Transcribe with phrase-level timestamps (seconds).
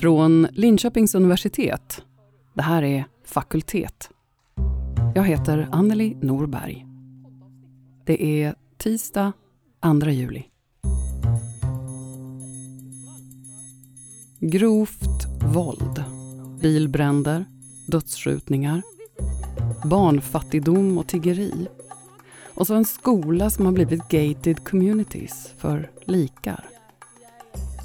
[0.00, 2.02] Från Linköpings universitet.
[2.54, 4.10] Det här är Fakultet.
[5.14, 6.86] Jag heter Anneli Norberg.
[8.04, 9.32] Det är tisdag
[10.02, 10.44] 2 juli.
[14.40, 16.04] Grovt våld,
[16.60, 17.44] bilbränder,
[17.86, 18.82] dödsskjutningar,
[19.84, 21.68] barnfattigdom och tiggeri.
[22.54, 26.77] Och så en skola som har blivit gated communities för likar.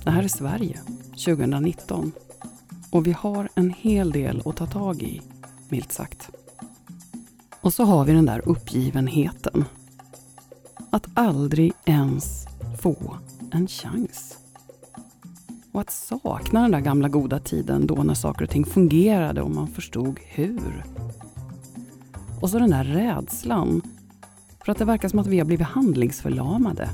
[0.04, 0.80] Det här är Sverige
[1.26, 2.12] 2019
[2.92, 5.22] och vi har en hel del att ta tag i,
[5.70, 6.30] milt sagt.
[7.62, 9.66] Och så har vi den där uppgivenheten.
[10.90, 12.46] Att aldrig ens
[12.82, 13.18] få
[13.52, 14.38] en chans.
[15.72, 19.52] Och att sakna den där gamla goda tiden då när saker och ting fungerade och
[19.52, 20.86] man förstod hur.
[22.42, 23.82] Och så den där rädslan
[24.66, 26.90] för att det verkar som att vi har blivit handlingsförlamade.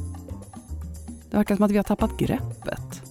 [1.29, 3.08] Det verkar som att vi har tappat greppet.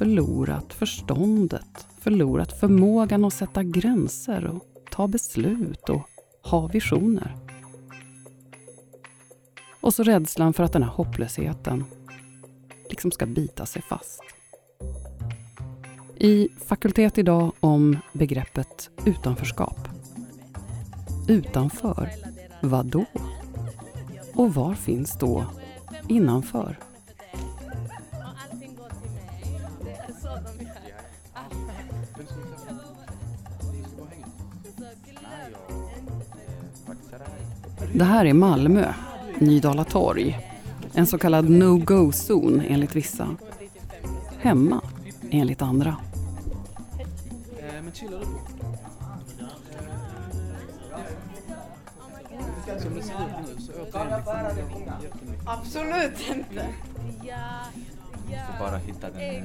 [0.00, 6.02] Förlorat förståndet, förlorat förmågan att sätta gränser och ta beslut och
[6.42, 7.36] ha visioner.
[9.80, 11.84] Och så rädslan för att den här hopplösheten
[12.88, 14.20] liksom ska bita sig fast.
[16.16, 19.88] I Fakultet idag om begreppet utanförskap.
[21.28, 22.10] Utanför,
[22.62, 23.04] vad då?
[24.34, 25.44] Och var finns då
[26.08, 26.89] innanför?
[37.94, 38.92] Det här är Malmö,
[39.38, 40.38] Nydala torg.
[40.94, 43.36] En så kallad no-go-zon enligt vissa.
[44.38, 44.80] Hemma
[45.30, 45.96] enligt andra.
[55.44, 56.68] Absolut inte.
[58.58, 59.44] Bara hitta den.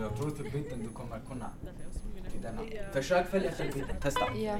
[0.00, 1.50] Jag tror typ inte du kommer kunna.
[2.68, 2.80] till.
[2.92, 4.20] Försök följa självbilden, testa.
[4.36, 4.56] Ja.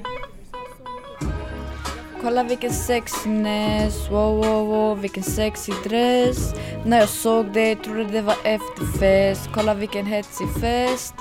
[2.21, 6.53] Kolla vilken sexnäs, wow wow wow, vilken sexig dress.
[6.85, 9.49] När jag såg det trodde det var efterfest.
[9.53, 11.13] Kolla vilken hetsig fest.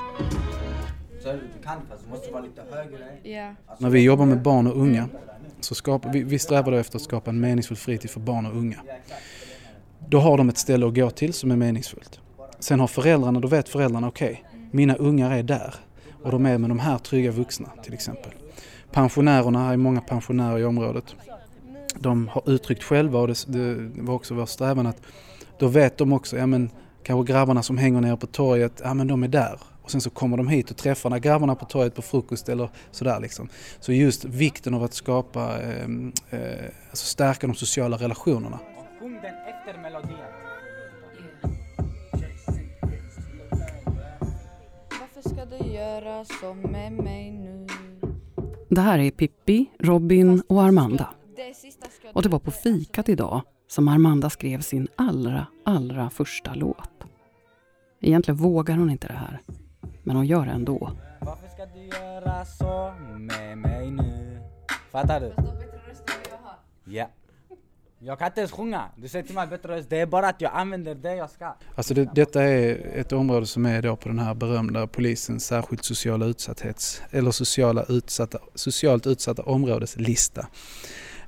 [1.23, 2.99] Så är det, du kan fast du måste vara lite högre.
[3.23, 3.55] Ja.
[3.67, 5.09] Alltså, När vi jobbar med barn och unga
[5.61, 8.57] så skapar vi, vi strävar då efter att skapa en meningsfull fritid för barn och
[8.57, 8.79] unga.
[10.09, 12.20] Då har de ett ställe att gå till som är meningsfullt.
[12.61, 15.75] Sen har föräldrarna, då vet föräldrarna okej, mina ungar är där
[16.23, 18.33] och de är med de här trygga vuxna till exempel.
[18.93, 21.15] Pensionärerna, här är många pensionärer i området.
[21.99, 25.03] De har uttryckt själva och det, det var också vår strävan att
[25.59, 26.71] då vet de också, ja men
[27.03, 29.61] kanske grabbarna som hänger nere på torget, ja men de är där.
[29.83, 33.21] Och sen så kommer de hit och träffar grabbarna på torget på frukost eller sådär
[33.21, 33.49] liksom.
[33.81, 35.85] Så just vikten av att skapa, eh,
[36.31, 38.59] eh, alltså stärka de sociala relationerna.
[45.67, 47.67] Göra så med mig nu?
[48.69, 51.09] Det här är Pippi, Robin och Armanda.
[52.13, 56.91] Och det var på fikat idag som Armanda skrev sin allra, allra första låt.
[58.01, 59.41] Egentligen vågar hon inte det här,
[60.03, 60.91] men hon gör det ändå.
[61.21, 64.39] Varför ska du göra så med mig nu?
[64.93, 65.35] Fattar du?
[66.85, 67.07] Ja.
[68.03, 68.85] Jag kan inte ens sjunga.
[68.97, 69.91] Du säger till mig bättre röst.
[69.91, 71.55] Det är bara att jag använder det jag ska.
[71.75, 75.85] Alltså det, detta är ett område som är då på den här berömda polisens särskilt
[75.85, 80.47] sociala utsatthets eller sociala utsatta, socialt utsatta områdeslista.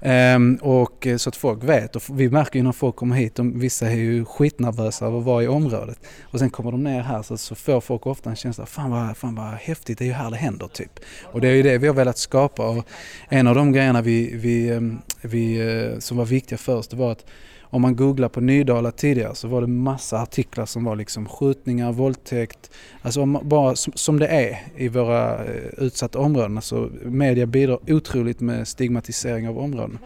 [0.04, 3.34] Ehm, och eh, så att folk vet och vi märker ju när folk kommer hit,
[3.34, 6.00] de, vissa är ju skitnervösa av att vara i området.
[6.22, 9.16] Och sen kommer de ner här så, så får folk ofta en känsla, fan vad,
[9.16, 11.00] fan vad häftigt, det är ju här det händer typ.
[11.24, 12.86] Och det är ju det vi har velat skapa och
[13.28, 16.96] en av de grejerna vi, vi, ehm, vi, eh, som var viktiga för oss det
[16.96, 17.24] var att
[17.72, 21.93] om man googlar på Nydala tidigare så var det massa artiklar som var liksom skjutningar,
[21.93, 22.71] våldtäkt,
[23.03, 26.56] alltså om, bara som, som det är i våra eh, utsatta områden.
[26.56, 29.98] Alltså media bidrar otroligt med stigmatisering av områden.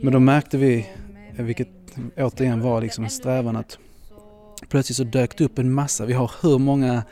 [0.00, 0.86] Men då märkte vi,
[1.36, 1.68] vilket
[2.16, 3.78] återigen var liksom en strävan att
[4.68, 7.02] plötsligt så dök det upp en massa, vi har hur många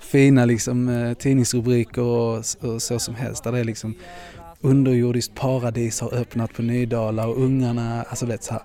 [0.00, 3.94] fina liksom, eh, tidningsrubriker och, och så som helst där det är liksom
[4.60, 8.62] underjordiskt paradis har öppnat på Nydala och ungarna, alltså vet så här.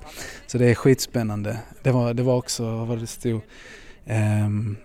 [0.47, 1.57] Så det är skitspännande.
[1.83, 3.41] Det var, det var också vad det stod,
[4.05, 4.77] ehm,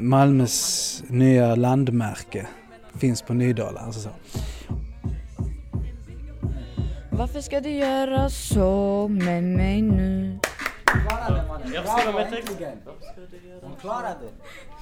[0.00, 2.46] Malmös nya landmärke
[2.98, 3.80] finns på Nydala.
[3.80, 4.10] Alltså så.
[7.10, 10.38] Varför ska du göra så med mig nu?
[10.84, 11.70] Klarade mannen.
[11.70, 12.78] Bravo, äntligen.
[13.62, 14.28] Hon klarade.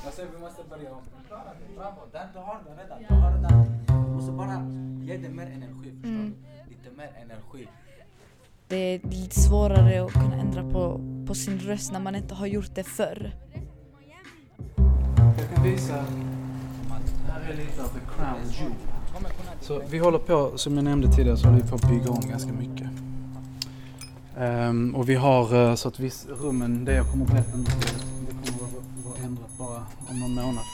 [0.04, 1.02] Jag säger vi måste börja om.
[1.12, 1.56] Hon klarade.
[1.76, 2.00] Bravo.
[2.12, 2.98] Där, du har den redan.
[3.08, 3.99] Du har den.
[4.20, 4.66] Och så bara
[5.02, 5.92] ge det mer energi.
[6.00, 6.32] Förstår du?
[6.68, 7.68] Lite mer energi.
[8.68, 12.46] Det är lite svårare att kunna ändra på, på sin röst när man inte har
[12.46, 13.32] gjort det förr.
[15.16, 15.94] Jag kan visa,
[17.28, 18.74] här är lite av the crown jewel.
[19.60, 22.28] Så vi håller på, som jag nämnde tidigare, så håller vi på att bygga om
[22.28, 22.88] ganska mycket.
[24.38, 27.64] Ehm, och vi har eh, så att viss, rummen, det jag kommer att berätta nu,
[27.64, 30.64] det kommer att vara, vara ändrat bara om någon månad.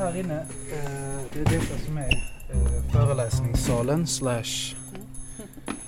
[0.00, 4.74] Här inne, eh, det är detta som är eh, föreläsningssalen slash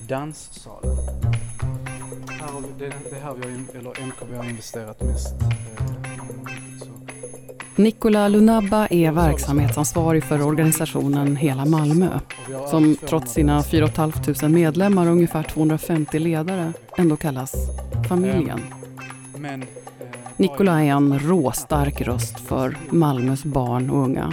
[0.09, 0.97] danssalen.
[2.29, 5.35] Här det, är här vi har, eller MKB har investerat mest.
[5.43, 5.85] eh.
[7.77, 12.21] Nicola Lunabba är verksamhetsansvarig för organisationen Hela Malmö
[12.71, 17.53] som trots 200 sina 4 500 medlemmar och ungefär 250 ledare ändå kallas
[18.09, 18.61] familjen.
[19.37, 19.65] Men,
[20.37, 24.33] Nikolaj är en råstark röst för Malmös barn och unga.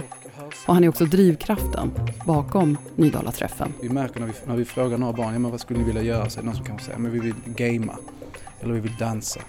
[0.66, 1.90] Och han är också drivkraften
[2.26, 3.72] bakom Nydala-träffen.
[3.80, 6.02] Vi märker när vi, när vi frågar några barn, ja, men vad skulle ni vilja
[6.02, 6.30] göra?
[6.30, 7.96] Så är det någon som kanske säger, men vi vill gamea.
[8.60, 9.40] Eller vi vill dansa.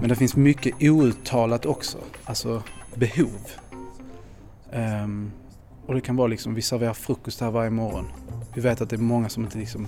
[0.00, 1.98] Men det finns mycket outtalat också.
[2.24, 2.62] Alltså
[2.94, 3.40] behov.
[4.72, 5.32] Um,
[5.86, 8.06] och det kan vara liksom, vi serverar frukost här varje morgon.
[8.54, 9.86] Vi vet att det är många som inte liksom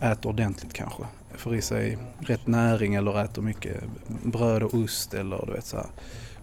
[0.00, 1.02] äter ordentligt kanske.
[1.34, 5.76] Får i sig rätt näring eller äter mycket bröd och ost eller du vet så
[5.76, 5.86] här,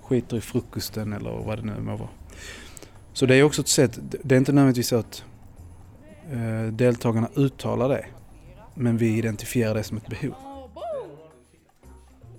[0.01, 2.10] skiter i frukosten eller vad det nu må vara.
[3.13, 5.24] Så det är också ett sätt, det är inte nödvändigtvis så att
[6.31, 8.06] eh, deltagarna uttalar det.
[8.74, 10.36] Men vi identifierar det som ett behov.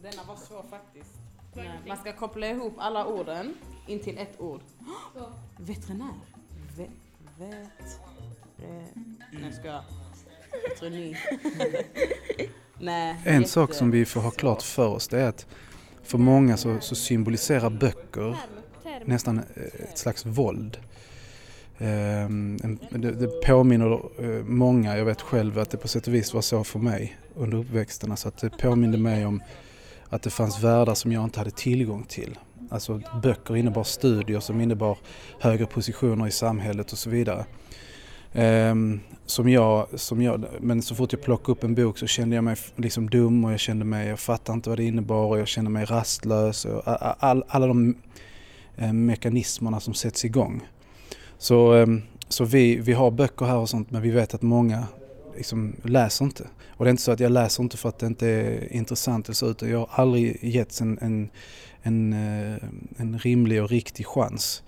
[0.02, 1.14] Denna var svår faktiskt.
[1.88, 3.54] Man ska koppla ihop alla orden
[3.86, 4.60] in till ett ord.
[5.56, 6.14] Veterinär.
[6.76, 6.86] Ve,
[7.38, 8.00] vet...
[8.58, 9.82] Eh, nu ska jag...
[12.78, 13.16] Nej.
[13.24, 15.46] En jätte- sak som vi får ha klart för oss det är att
[16.02, 18.36] för många så, så symboliserar böcker
[19.04, 20.78] nästan eh, ett slags våld.
[21.78, 26.34] Ehm, det, det påminner eh, många, jag vet själv att det på sätt och vis
[26.34, 28.10] var så för mig under uppväxten.
[28.10, 29.42] Alltså att det påminde mig om
[30.08, 32.38] att det fanns världar som jag inte hade tillgång till.
[32.70, 34.98] Alltså böcker innebar studier som innebar
[35.40, 37.44] högre positioner i samhället och så vidare.
[38.32, 42.34] Ehm, som jag, som jag, men så fort jag plockade upp en bok så kände
[42.34, 45.38] jag mig liksom dum och jag kände mig, jag fattade inte vad det innebar och
[45.38, 46.64] jag kände mig rastlös.
[46.64, 46.82] Och
[47.24, 47.96] all, alla de
[48.76, 50.68] eh, mekanismerna som sätts igång.
[51.38, 54.86] Så, ehm, så vi, vi har böcker här och sånt men vi vet att många
[55.36, 56.46] liksom läser inte.
[56.68, 59.26] Och det är inte så att jag läser inte för att det inte är intressant
[59.26, 61.30] eller så utan jag har aldrig getts en, en,
[61.82, 62.58] en, eh,
[62.96, 64.62] en rimlig och riktig chans.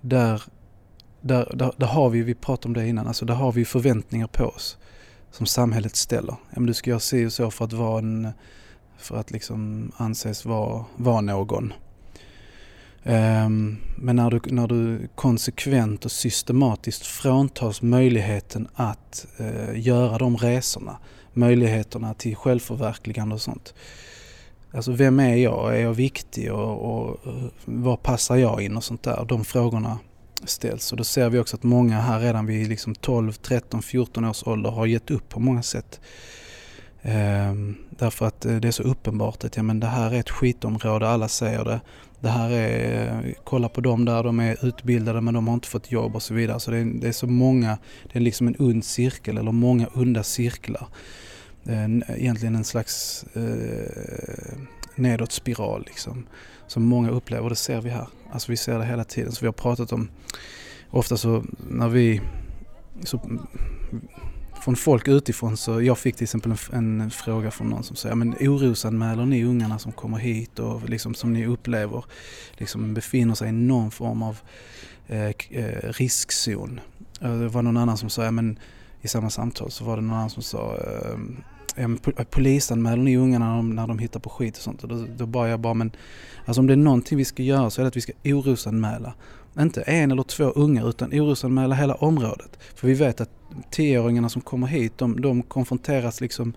[0.00, 0.42] Där,
[1.20, 4.26] där, där, där har vi, vi pratade om det innan, alltså där har vi förväntningar
[4.26, 4.78] på oss
[5.30, 6.32] som samhället ställer.
[6.50, 8.28] Ja, men du ska göra si och så för att vara en,
[8.98, 11.72] för att liksom anses vara, vara någon.
[13.04, 20.36] Um, men när du, när du konsekvent och systematiskt fråntas möjligheten att uh, göra de
[20.36, 20.96] resorna,
[21.32, 23.74] möjligheterna till självförverkligande och sånt.
[24.72, 25.76] Alltså vem är jag?
[25.76, 29.24] Är jag viktig och, och eh, och var passar jag in och sånt där?
[29.28, 29.98] De frågorna
[30.44, 34.24] ställs och då ser vi också att många här redan vid liksom 12, 13, 14
[34.24, 36.00] års ålder har gett upp på många sätt.
[37.02, 40.30] Ehm, därför att eh, det är så uppenbart att ja, men det här är ett
[40.30, 41.80] skitområde, alla säger det.
[42.20, 45.68] Det här är, eh, kolla på dem där, de är utbildade men de har inte
[45.68, 46.60] fått jobb och så vidare.
[46.60, 47.78] Så det är, det är så många,
[48.12, 50.88] det är liksom en ond cirkel eller många onda cirklar.
[51.64, 51.84] Eh,
[52.16, 54.58] egentligen en slags eh,
[54.94, 56.26] nedåt spiral liksom.
[56.70, 58.08] Som många upplever, det ser vi här.
[58.32, 59.32] Alltså vi ser det hela tiden.
[59.32, 60.08] Så vi har pratat om,
[60.90, 62.20] ofta så när vi,
[63.04, 63.20] så,
[64.62, 68.14] från folk utifrån så, jag fick till exempel en, en fråga från någon som säger,
[68.14, 72.04] men orosanmäler ni ungarna som kommer hit och liksom som ni upplever
[72.52, 74.38] liksom befinner sig i någon form av
[75.06, 76.80] eh, eh riskzon?
[77.20, 78.58] Eh, det var någon annan som sa, ja, men
[79.00, 81.18] i samma samtal så var det någon annan som sa eh,
[81.80, 81.98] en
[82.30, 84.82] polisanmäler ni ungarna när de, när de hittar på skit och sånt?
[84.82, 85.92] Och då, då bara jag bara, men
[86.44, 89.14] alltså om det är någonting vi ska göra så är det att vi ska orosanmäla.
[89.58, 92.58] Inte en eller två unga utan orosanmäla hela området.
[92.74, 93.30] För vi vet att
[93.70, 96.54] tioåringarna som kommer hit, de, de konfronteras liksom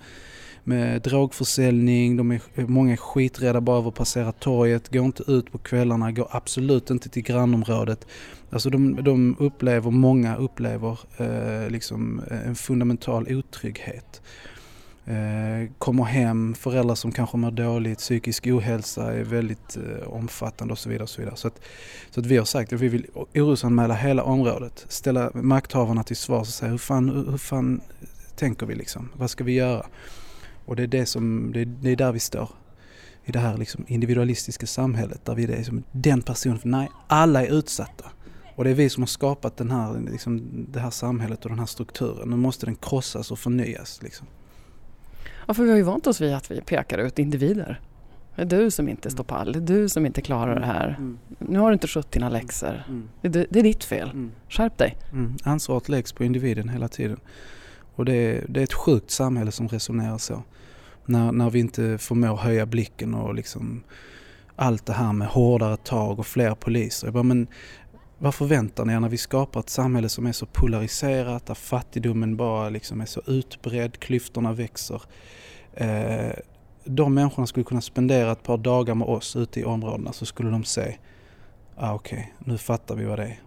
[0.64, 5.52] med drogförsäljning, de är, många är skiträdda bara över att passera torget, går inte ut
[5.52, 8.08] på kvällarna, går absolut inte till grannområdet.
[8.50, 14.22] Alltså de, de upplever, många upplever eh, liksom en fundamental otrygghet.
[15.06, 20.78] Eh, kommer hem, föräldrar som kanske mår dåligt, psykisk ohälsa är väldigt eh, omfattande och
[20.78, 21.04] så vidare.
[21.04, 21.36] Och så vidare.
[21.36, 21.60] Så, att,
[22.12, 26.48] så att vi har sagt att vi vill orosanmäla hela området, ställa makthavarna till svars
[26.48, 27.82] och säga hur fan, hur, hur fan
[28.36, 29.10] tänker vi liksom?
[29.18, 29.86] Vad ska vi göra?
[30.66, 32.50] Och det är, det som, det, är- det är där vi står.
[33.26, 37.52] I det här liksom individualistiska samhället där vi är liksom den personen, nej alla är
[37.58, 38.06] utsatta.
[38.56, 41.60] Och det är vi som har skapat den här, liksom, det här samhället och den
[41.60, 42.30] här strukturen.
[42.30, 44.00] Nu måste den krossas och förnyas.
[44.04, 44.28] Liksom.
[45.48, 47.80] Ja, för vi har ju vant oss vid att vi pekar ut individer.
[48.36, 50.96] Det är du som inte står pall, det är du som inte klarar det här.
[50.98, 51.18] Mm.
[51.40, 52.84] Nu har du inte skött dina läxor.
[52.88, 53.10] Mm.
[53.22, 54.10] Det, är- det är ditt fel.
[54.10, 54.32] Mm.
[54.50, 54.98] Skärp dig.
[55.12, 55.34] Mm.
[55.44, 57.20] Ansvaret läggs på individen hela tiden.
[57.96, 60.44] Och det är, det är ett sjukt samhälle som resonerar så.
[61.06, 63.84] När, när vi inte förmår höja blicken och liksom
[64.56, 67.08] allt det här med hårdare tag och fler poliser.
[67.08, 67.48] Jag bara, men
[68.24, 72.38] vad förväntar ni er när vi skapar ett samhälle som är så polariserat, där fattigdomen
[72.38, 75.02] bara liksom är så utbredd, klyftorna växer.
[75.74, 76.32] Eh,
[76.84, 80.50] de människorna skulle kunna spendera ett par dagar med oss ute i områdena så skulle
[80.50, 80.98] de se,
[81.76, 83.42] ah, okej, nu fattar vi vad det är.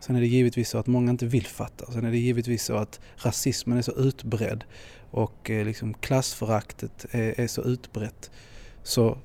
[0.00, 1.92] Sen är det givetvis så att många inte vill fatta.
[1.92, 4.64] Sen är det givetvis så att rasismen är så utbredd
[5.10, 8.30] och eh, liksom klassföraktet är, är så utbrett.
[8.82, 9.18] Så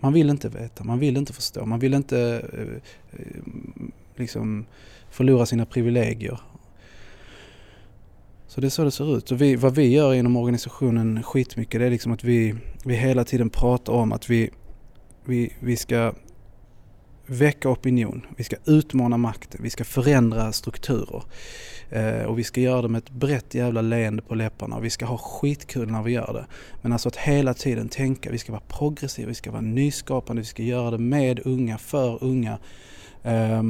[0.00, 3.42] man vill inte veta, man vill inte förstå, man vill inte eh, eh,
[4.16, 4.66] liksom
[5.10, 6.40] förlora sina privilegier.
[8.46, 9.30] Så det är så det ser ut.
[9.30, 13.24] Och vi, vad vi gör inom organisationen skitmycket det är liksom att vi, vi hela
[13.24, 14.50] tiden pratar om att vi,
[15.24, 16.12] vi, vi ska
[17.28, 21.22] väcka opinion, vi ska utmana makten, vi ska förändra strukturer.
[21.90, 24.90] Eh, och vi ska göra det med ett brett jävla leende på läpparna och vi
[24.90, 26.46] ska ha skitkul när vi gör det.
[26.82, 30.46] Men alltså att hela tiden tänka, vi ska vara progressiva, vi ska vara nyskapande, vi
[30.46, 32.58] ska göra det med unga, för unga.
[33.22, 33.62] Eh,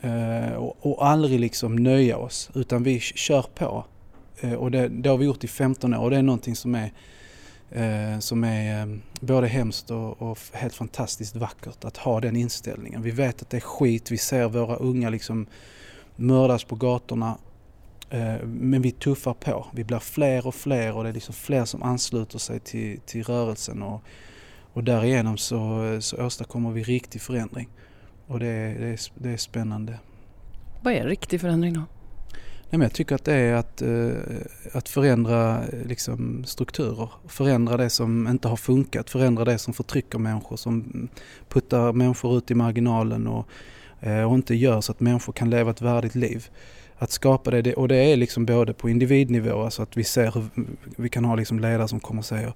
[0.00, 3.84] eh, och, och aldrig liksom nöja oss utan vi kör på.
[4.40, 6.74] Eh, och det, det har vi gjort i 15 år och det är någonting som
[6.74, 6.92] är
[7.74, 13.02] Eh, som är eh, både hemskt och, och helt fantastiskt vackert att ha den inställningen.
[13.02, 15.46] Vi vet att det är skit, vi ser våra unga liksom
[16.16, 17.38] mördas på gatorna
[18.10, 19.66] eh, men vi tuffar på.
[19.72, 23.22] Vi blir fler och fler och det är liksom fler som ansluter sig till, till
[23.24, 24.02] rörelsen och,
[24.72, 27.68] och därigenom så, så åstadkommer vi riktig förändring.
[28.26, 29.98] Och det, är- det, är, det är spännande.
[30.82, 31.82] Vad är riktig förändring då?
[32.70, 34.10] Nej, men jag tycker att det är att, eh,
[34.72, 37.08] att förändra eh, liksom, strukturer.
[37.28, 39.10] Förändra det som inte har funkat.
[39.10, 40.56] Förändra det som förtrycker människor.
[40.56, 41.08] Som
[41.48, 43.48] puttar människor ut i marginalen och,
[44.00, 46.48] eh, och inte gör så att människor kan leva ett värdigt liv.
[46.98, 50.30] Att skapa det, det och det är liksom både på individnivå, alltså att vi ser
[50.32, 50.44] hur
[50.96, 52.52] vi kan ha liksom ledare som kommer och säger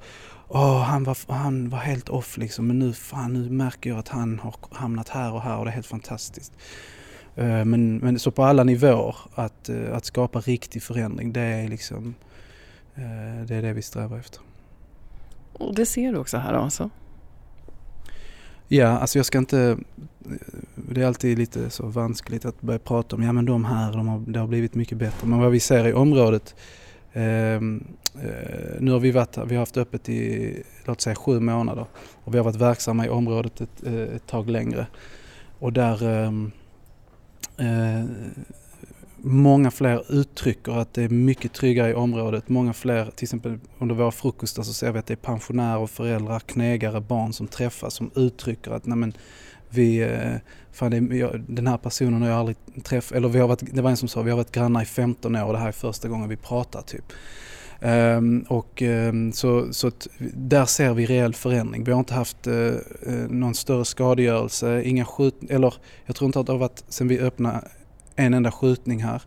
[0.48, 4.08] Åh, han var, han var helt off liksom, men nu, fan, nu märker jag att
[4.08, 6.52] han har hamnat här och här och det är helt fantastiskt.
[7.38, 11.68] Eh, Men, men så på alla nivåer att, eh, att skapa riktig förändring det är
[11.68, 12.14] liksom
[12.94, 14.40] eh, det är det vi strävar efter.
[15.52, 16.90] Och det ser du också här alltså.
[18.68, 19.60] Ja, alltså jag ska inte...
[19.60, 19.76] eh,
[20.74, 24.08] Det är alltid lite så vanskligt att börja prata om, ja men de här, de
[24.08, 25.26] har, det har blivit mycket bättre.
[25.28, 26.54] Men vad vi ser i området,
[27.12, 31.86] ehm, eh, nu har vi varit vi har haft öppet i, låt säga sju månader.
[32.24, 34.86] Och vi har varit verksamma i området ett, eh, ett tag längre.
[35.58, 36.52] Och där ehm,
[37.56, 38.04] eh,
[39.20, 42.48] Många fler uttrycker att det är mycket tryggare i området.
[42.48, 46.40] Många fler, till exempel under våra frukostar så ser vi att det är pensionärer, föräldrar,
[46.40, 49.12] knegare, barn som träffas som uttrycker att nej men,
[49.70, 50.34] vi, eh,
[50.72, 53.82] fan det, jag, den här personen har jag aldrig träffat, eller vi har varit, det
[53.82, 55.72] var en som sa vi har varit grannar i 15 år och det här är
[55.72, 57.12] första gången vi pratar typ.
[57.80, 59.90] Ehm, och ehm, så, så
[60.34, 61.84] där ser vi reell förändring.
[61.84, 65.74] Vi har inte haft eh, eh, någon större skadegörelse, inga skjut, eller
[66.06, 67.68] jag tror inte att det har varit sen vi öppnade
[68.16, 69.22] en enda skjutning här.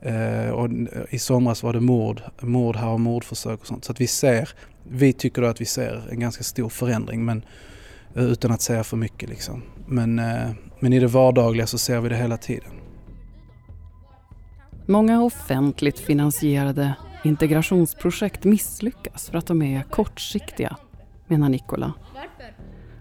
[0.00, 0.68] Eh, och
[1.10, 3.84] I somras var det mord, mord här och mordförsök och sånt.
[3.84, 4.48] Så att vi ser,
[4.88, 7.44] vi tycker då att vi ser en ganska stor förändring men
[8.14, 9.62] utan att säga för mycket liksom.
[9.86, 10.14] Men,
[10.80, 12.70] men i det vardagliga så ser vi det hela tiden.
[14.86, 20.76] Många offentligt finansierade integrationsprojekt misslyckas för att de är kortsiktiga,
[21.26, 21.92] menar Nikola.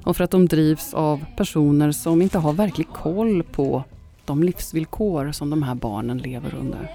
[0.03, 3.83] Och för att de drivs av personer som inte har verklig koll på
[4.25, 6.91] de livsvillkor som de här barnen lever under.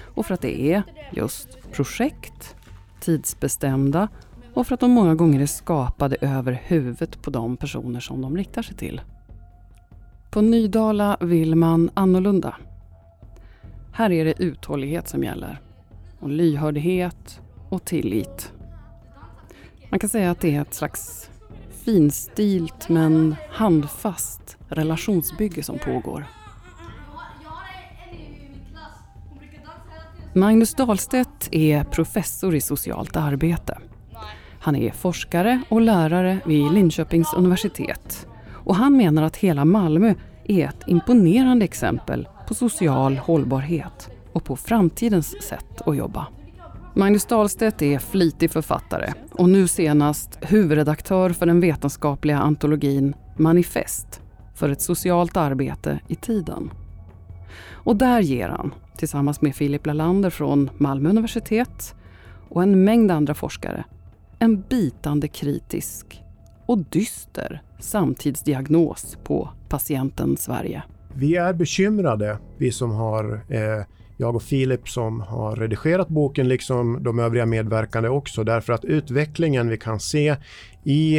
[0.00, 2.56] Och för att det är just projekt,
[3.00, 4.08] tidsbestämda
[4.54, 8.36] och för att de många gånger är skapade över huvudet på de personer som de
[8.36, 9.00] riktar sig till.
[10.30, 12.56] På Nydala vill man annorlunda.
[13.92, 15.60] Här är det uthållighet som gäller.
[16.24, 18.52] Och lyhördhet och tillit.
[19.90, 21.30] Man kan säga att det är ett slags
[21.84, 26.26] finstilt men handfast relationsbygge som pågår.
[30.34, 33.78] Magnus Dahlstedt är professor i socialt arbete.
[34.60, 38.26] Han är forskare och lärare vid Linköpings universitet.
[38.48, 40.14] Och han menar att hela Malmö
[40.44, 46.26] är ett imponerande exempel på social hållbarhet och på framtidens sätt att jobba.
[46.94, 54.20] Magnus Dahlstedt är flitig författare och nu senast huvudredaktör för den vetenskapliga antologin Manifest
[54.54, 56.70] för ett socialt arbete i tiden.
[57.70, 61.94] Och där ger han, tillsammans med Filip Lalander från Malmö universitet
[62.48, 63.84] och en mängd andra forskare,
[64.38, 66.22] en bitande kritisk
[66.66, 70.82] och dyster samtidsdiagnos på patienten Sverige.
[71.14, 73.84] Vi är bekymrade, vi som har eh,
[74.16, 79.68] jag och Filip som har redigerat boken, liksom de övriga medverkande också, därför att utvecklingen
[79.68, 80.36] vi kan se
[80.84, 81.18] i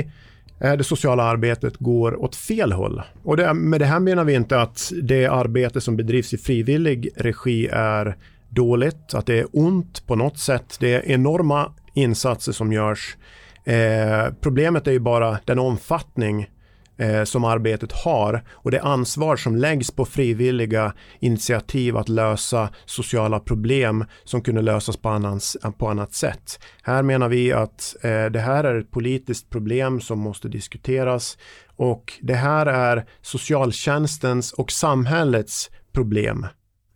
[0.60, 3.02] eh, det sociala arbetet går åt fel håll.
[3.24, 7.10] Och det, med det här menar vi inte att det arbete som bedrivs i frivillig
[7.16, 8.18] regi är
[8.50, 10.78] dåligt, att det är ont på något sätt.
[10.80, 13.18] Det är enorma insatser som görs.
[13.64, 16.50] Eh, problemet är ju bara den omfattning
[16.98, 23.40] eh, som arbetet har och det ansvar som läggs på frivilliga initiativ att lösa sociala
[23.40, 26.60] problem som kunde lösas på, annans, eh, på annat sätt.
[26.84, 31.38] Här menar vi att eh, det här är ett politiskt problem som måste diskuteras
[31.76, 36.48] och det här är socialtjänstens och samhällets problem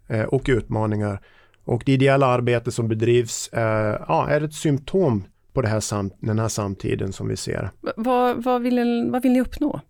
[0.08, 1.22] eh, och utmaningar.
[1.66, 6.40] Och det ideella arbete som bedrivs eh, ja, är ett symptom på det här den
[6.40, 7.72] här samtiden som vi ser.
[7.96, 9.82] Vad, vad, vill, vad vill ni uppnå?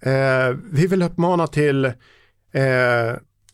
[0.00, 1.92] Eh, vi vill uppmana till eh,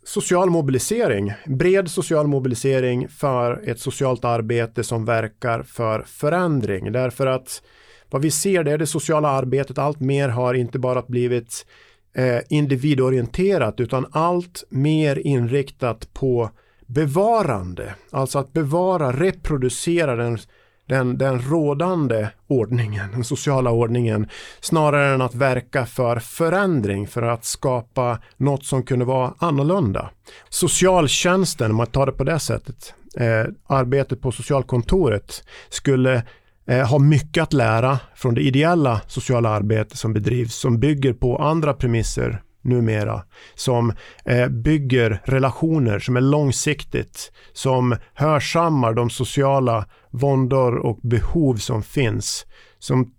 [0.05, 6.93] social mobilisering, bred social mobilisering för ett socialt arbete som verkar för förändring.
[6.93, 7.63] Därför att
[8.11, 11.67] vad vi ser det är det sociala arbetet allt mer har inte bara blivit
[12.15, 16.51] eh, individorienterat utan allt mer inriktat på
[16.87, 20.39] bevarande, alltså att bevara, reproducera den
[20.87, 24.29] den, den rådande ordningen, den sociala ordningen,
[24.61, 30.11] snarare än att verka för förändring, för att skapa något som kunde vara annorlunda.
[30.49, 36.23] Socialtjänsten, om man tar det på det sättet, eh, arbetet på socialkontoret skulle
[36.67, 41.37] eh, ha mycket att lära från det ideella sociala arbete som bedrivs, som bygger på
[41.37, 43.23] andra premisser numera
[43.55, 43.93] som
[44.25, 52.47] eh, bygger relationer som är långsiktigt, som hörsammar de sociala våndor och behov som finns,
[52.79, 53.13] som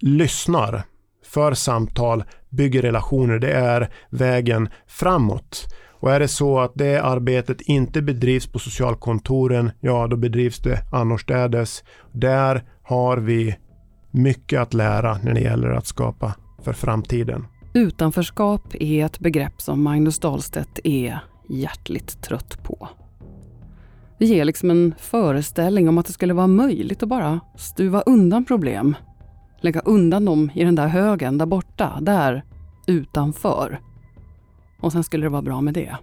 [0.00, 0.82] lyssnar,
[1.26, 3.38] för samtal, bygger relationer.
[3.38, 5.74] Det är vägen framåt.
[6.00, 10.80] Och är det så att det arbetet inte bedrivs på socialkontoren, ja då bedrivs det
[10.92, 11.84] annorstädes.
[12.12, 13.56] Där har vi
[14.10, 17.46] mycket att lära när det gäller att skapa för framtiden.
[17.72, 22.88] Utanförskap är ett begrepp som Magnus Dahlstedt är hjärtligt trött på.
[24.18, 28.44] Det ger liksom en föreställning om att det skulle vara möjligt att bara stuva undan
[28.44, 28.96] problem.
[29.60, 32.44] Lägga undan dem i den där högen där borta, där
[32.86, 33.80] utanför.
[34.80, 35.96] Och sen skulle det vara bra med det.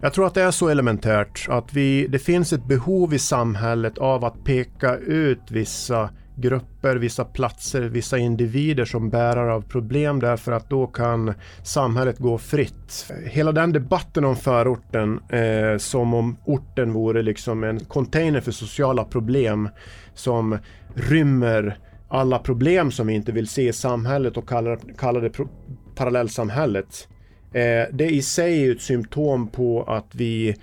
[0.00, 3.98] Jag tror att det är så elementärt att vi, det finns ett behov i samhället
[3.98, 10.52] av att peka ut vissa grupper, vissa platser, vissa individer som bärare av problem därför
[10.52, 13.12] att då kan samhället gå fritt.
[13.26, 19.04] Hela den debatten om förorten eh, som om orten vore liksom en container för sociala
[19.04, 19.68] problem
[20.14, 20.58] som
[20.94, 25.32] rymmer alla problem som vi inte vill se i samhället och kallar, kallar det
[25.94, 27.08] parallellsamhället.
[27.52, 30.56] Eh, det i sig är ett symptom på att vi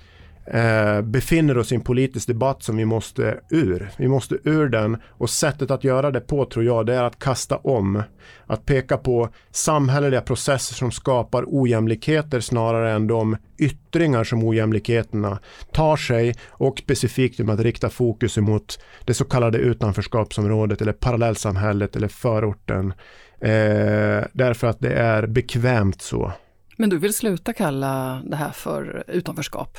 [0.53, 3.89] eh, befinner oss i en politisk debatt som vi måste ur.
[3.97, 7.19] Vi måste ur den och sättet att göra det på tror jag det är att
[7.19, 8.03] kasta om.
[8.45, 15.39] Att peka på samhälleliga processer som skapar ojämlikheter snarare än de yttringar som ojämlikheterna
[15.71, 21.95] tar sig och specifikt med att rikta fokus mot det så kallade utanförskapsområdet eller parallellsamhället
[21.95, 22.93] eller förorten.
[23.41, 26.31] Eh, därför att det är bekvämt så.
[26.77, 29.77] Men du vill sluta kalla det här för utanförskap?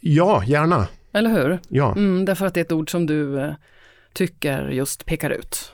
[0.00, 0.88] Ja, gärna.
[1.12, 1.58] Eller hur?
[1.68, 1.92] Ja.
[1.96, 3.54] Mm, därför att det är ett ord som du eh,
[4.12, 5.72] tycker just pekar ut.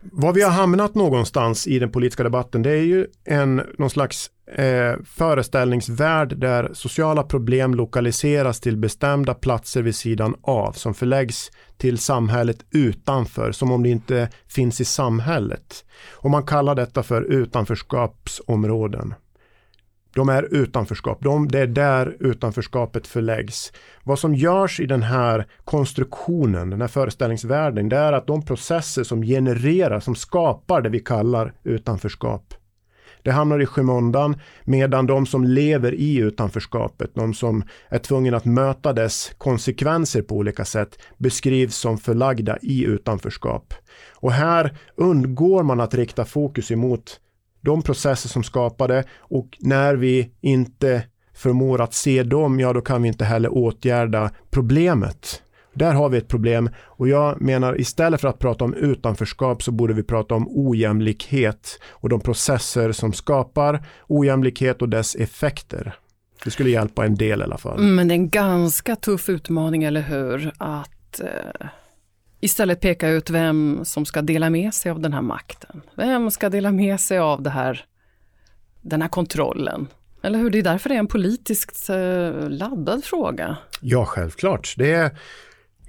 [0.00, 4.30] Var vi har hamnat någonstans i den politiska debatten det är ju en, någon slags
[4.52, 11.98] eh, föreställningsvärld där sociala problem lokaliseras till bestämda platser vid sidan av som förläggs till
[11.98, 15.84] samhället utanför som om det inte finns i samhället.
[16.12, 19.14] Och man kallar detta för utanförskapsområden.
[20.14, 21.18] De är utanförskap.
[21.22, 23.72] De, det är där utanförskapet förläggs.
[24.04, 29.04] Vad som görs i den här konstruktionen, den här föreställningsvärlden, det är att de processer
[29.04, 32.54] som genererar, som skapar det vi kallar utanförskap,
[33.22, 38.44] det hamnar i skymundan medan de som lever i utanförskapet, de som är tvungna att
[38.44, 43.74] möta dess konsekvenser på olika sätt, beskrivs som förlagda i utanförskap.
[44.14, 47.20] Och här undgår man att rikta fokus emot
[47.60, 51.02] de processer som skapar det och när vi inte
[51.34, 55.42] förmår att se dem, ja då kan vi inte heller åtgärda problemet.
[55.74, 59.72] Där har vi ett problem och jag menar istället för att prata om utanförskap så
[59.72, 65.94] borde vi prata om ojämlikhet och de processer som skapar ojämlikhet och dess effekter.
[66.44, 67.78] Det skulle hjälpa en del i alla fall.
[67.78, 70.52] Mm, men det är en ganska tuff utmaning, eller hur?
[70.58, 71.68] Att eh,
[72.40, 75.82] istället peka ut vem som ska dela med sig av den här makten.
[75.94, 77.84] Vem ska dela med sig av det här,
[78.80, 79.88] den här kontrollen?
[80.22, 80.50] Eller hur?
[80.50, 83.56] Det är därför det är en politiskt eh, laddad fråga.
[83.80, 84.74] Ja, självklart.
[84.76, 85.10] Det är,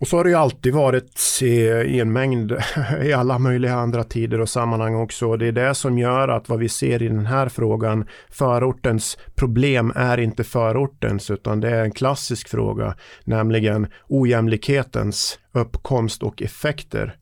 [0.02, 2.52] och så har det ju alltid varit i, en mängd,
[3.04, 5.38] i alla möjliga andra tider och sammanhang också.
[5.38, 9.94] Det är det som gör att vad vi ser i den här frågan, förortens problem
[9.96, 17.16] är inte förortens, utan det är en klassisk fråga, nämligen ojämlikhetens uppkomst och effekter.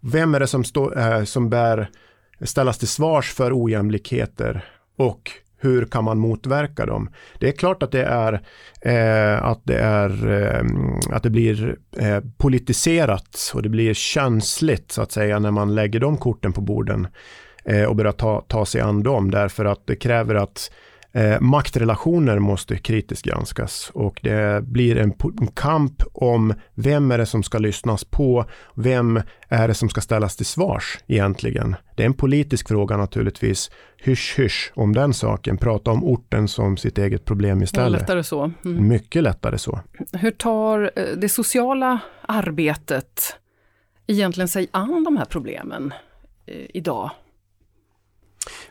[0.00, 1.90] Vem är det som, stå, äh, eh, som bär
[2.40, 4.64] ställas till svars för ojämlikheter
[4.96, 7.10] och hur kan man motverka dem?
[7.38, 8.32] Det är klart att det är
[8.80, 15.02] eh, att det är eh, att det blir eh, politiserat och det blir känsligt så
[15.02, 17.08] att säga när man lägger de korten på borden
[17.64, 20.70] eh, och börjar ta, ta sig an dem därför att det kräver att
[21.16, 27.26] Eh, maktrelationer måste kritiskt granskas och det blir en, en, kamp om vem är det
[27.26, 31.76] som ska lyssnas på, vem är det som ska ställas till svars egentligen.
[31.94, 33.70] Det är en politisk fråga naturligtvis.
[33.96, 38.00] Hysch hysch om den saken, prata om orten som sitt eget problem istället.
[38.00, 38.52] Lättare så.
[38.64, 38.88] Mm.
[38.88, 39.80] Mycket lättare så.
[40.12, 43.36] Hur tar eh, det sociala arbetet
[44.06, 45.94] egentligen sig an de här problemen
[46.46, 47.10] eh, idag?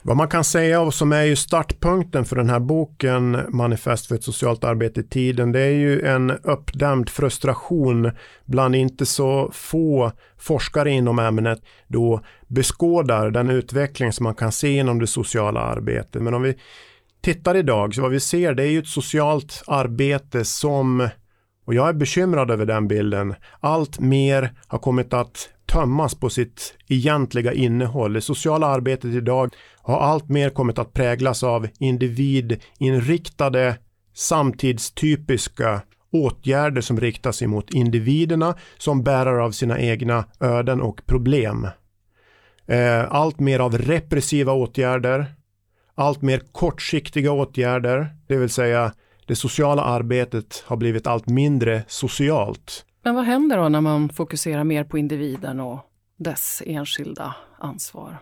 [0.08, 4.16] Vad man kan säga och som är ju startpunkten för den här boken Manifest för
[4.16, 8.12] ett socialt arbete i tiden det är ju en uppdämd frustration
[8.46, 14.78] bland inte så få forskare inom ämnet då beskådar den utveckling som man kan se
[14.78, 16.22] inom det sociala arbetet.
[16.22, 16.56] Men om vi
[17.22, 21.10] tittar idag så vad vi ser det är ju ett socialt arbete som
[21.66, 23.36] och jag är bekymrad över den bilden.
[23.60, 28.14] Allt mer har kommit att tömmas på sitt egentliga innehåll.
[28.14, 29.54] Det sociala arbetet idag
[29.86, 33.78] har allt mer kommit att präglas av individinriktade
[34.14, 41.68] samtidstypiska åtgärder som riktar sig mot individerna som bärare av sina egna öden och problem.
[42.68, 45.26] Eh, allt mer av repressiva åtgärder,
[45.96, 48.94] allt mer kortsiktiga åtgärder, det vill säga
[49.26, 52.86] det sociala arbetet har blivit allt mindre socialt.
[53.04, 55.80] Men vad händer då när man fokuserar mer på individen och
[56.18, 58.18] dess enskilda ansvar?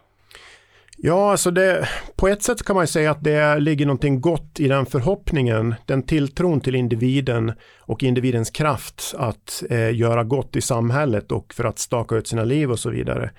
[0.98, 4.68] Ja, alltså det, på ett sätt kan man säga att det ligger någonting gott i
[4.68, 11.32] den förhoppningen, den tilltron till individen och individens kraft att eh, göra gott i samhället
[11.32, 13.32] och för att staka ut sina liv och så vidare.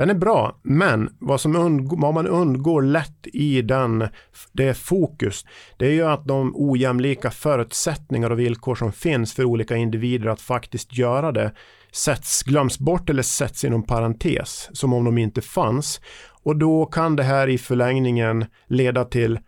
[0.00, 4.08] Den är bra, men vad, som undgår, vad man undgår lätt i den,
[4.52, 9.76] det fokus, det är ju att de ojämlika förutsättningar och villkor som finns för olika
[9.76, 11.52] individer att faktiskt göra det
[11.92, 16.00] sätts, glöms bort eller sätts inom parentes, som om de inte fanns.
[16.42, 19.38] Och då kan det här i förlängningen leda till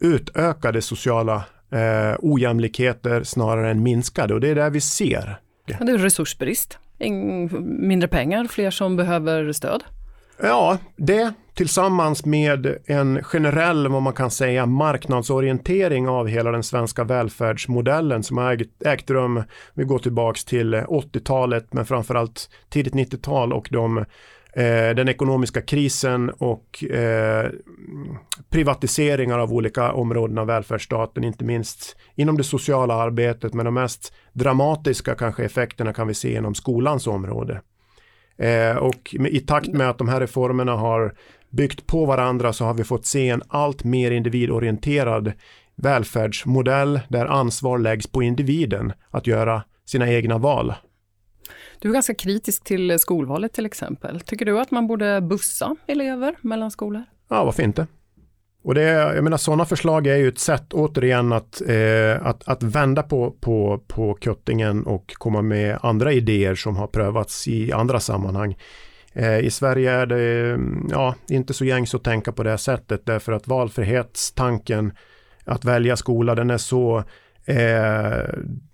[0.00, 5.40] utökade sociala eh, ojämlikheter snarare än minskade och det är det vi ser.
[5.66, 6.78] Det är resursbrist,
[7.62, 9.82] mindre pengar, fler som behöver stöd.
[10.42, 17.04] Ja, det tillsammans med en generell, vad man kan säga, marknadsorientering av hela den svenska
[17.04, 19.42] välfärdsmodellen som har ägt, ägt rum,
[19.74, 26.30] vi går tillbaks till 80-talet men framförallt tidigt 90-tal och de eh, den ekonomiska krisen
[26.30, 27.50] och eh,
[28.50, 34.12] privatiseringar av olika områden av välfärdsstaten, inte minst inom det sociala arbetet, men de mest
[34.32, 37.60] dramatiska kanske effekterna kan vi se inom skolans område.
[38.40, 41.14] Eh, och i takt med att de här reformerna har
[41.50, 45.32] byggt på varandra så har vi fått se en allt mer individorienterad
[45.76, 50.74] välfärdsmodell där ansvar läggs på individen att göra sina egna val.
[51.78, 54.20] Du är ganska kritisk till skolvalet till exempel.
[54.20, 57.04] Tycker du att man borde bussa elever mellan skolor?
[57.28, 57.86] Ja, varför inte?
[58.62, 62.62] Och det, jag menar sådana förslag är ju ett sätt återigen att, eh, att, att
[62.62, 68.00] vända på, på, på kuttingen och komma med andra idéer som har prövats i andra
[68.00, 68.56] sammanhang.
[69.12, 73.06] Eh, I Sverige är det mm, ja, inte så gängs att tänka på det sättet
[73.06, 74.92] därför att valfrihetstanken
[75.44, 77.04] att välja skola den är så
[77.44, 78.24] Eh,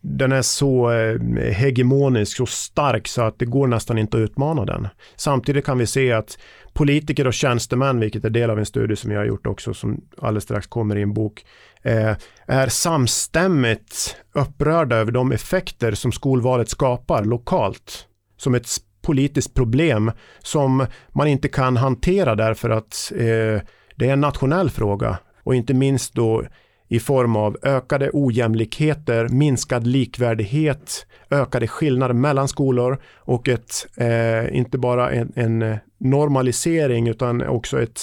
[0.00, 1.20] den är så eh,
[1.52, 4.88] hegemonisk, så stark så att det går nästan inte att utmana den.
[5.16, 6.38] Samtidigt kan vi se att
[6.76, 10.00] politiker och tjänstemän, vilket är del av en studie som jag har gjort också, som
[10.18, 11.44] alldeles strax kommer i en bok,
[11.82, 18.06] eh, är samstämmigt upprörda över de effekter som skolvalet skapar lokalt.
[18.36, 18.66] Som ett
[19.02, 23.60] politiskt problem som man inte kan hantera därför att eh,
[23.94, 26.44] det är en nationell fråga och inte minst då
[26.88, 34.78] i form av ökade ojämlikheter, minskad likvärdighet, ökade skillnader mellan skolor och ett, eh, inte
[34.78, 38.00] bara en, en, normalisering utan också ett,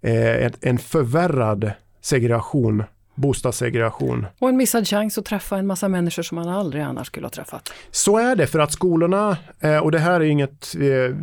[0.00, 4.26] eh, ett, en förvärrad segregation bostadssegregation.
[4.38, 7.30] Och en missad chans att träffa en massa människor som man aldrig annars skulle ha
[7.30, 7.72] träffat.
[7.90, 10.74] Så är det för att skolorna, eh, och det här är inget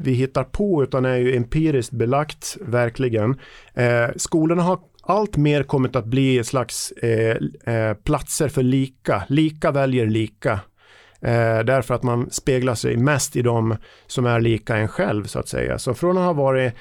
[0.03, 3.39] vi hittar på utan är ju empiriskt belagt verkligen.
[3.73, 7.37] Eh, skolorna har allt mer kommit att bli ett slags eh,
[7.73, 9.23] eh platser för lika.
[9.27, 10.51] Lika väljer lika.
[11.21, 13.75] Eh, därför att man speglar sig mest i de
[14.07, 15.79] som är lika en själv så att säga.
[15.79, 16.73] Så från att ha varit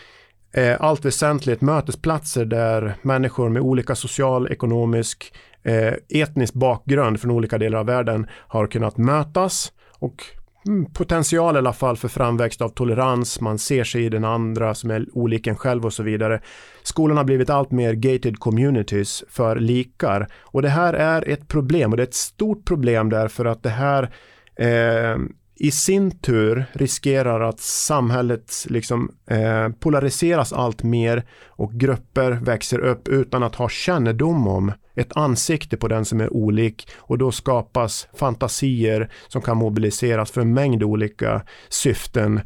[0.53, 7.59] eh, allt väsentligt mötesplatser där människor med olika social, ekonomisk, eh, etnisk bakgrund från olika
[7.59, 10.23] delar av världen har kunnat mötas och
[10.67, 14.75] Mm, potential i alla fall för framväxt av tolerans, man ser sig i den andra
[14.75, 16.41] som är olik en själv och så vidare.
[16.83, 21.91] Skolan har blivit allt mer gated communities för likar och det här är ett problem
[21.91, 24.11] och det är ett stort problem därför att det här
[24.57, 25.19] eh,
[25.61, 33.09] i sin tur riskerar att samhället liksom eh, polariseras allt mer och grupper växer upp
[33.09, 38.09] utan att ha kännedom om ett ansikte på den som är olik och då skapas
[38.15, 42.41] fantasier som kan mobiliseras för en mängd olika syften.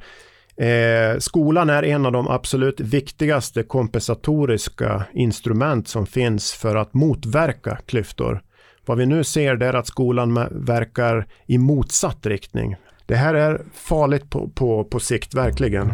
[0.57, 7.79] Eh, skolan är en av de absolut viktigaste kompensatoriska instrument som finns för att motverka
[7.87, 8.43] klyftor.
[8.87, 12.77] Vad vi nu ser det är att skolan verkar i motsatt riktning.
[13.07, 15.93] Det här är farligt på, på, på sikt, verkligen.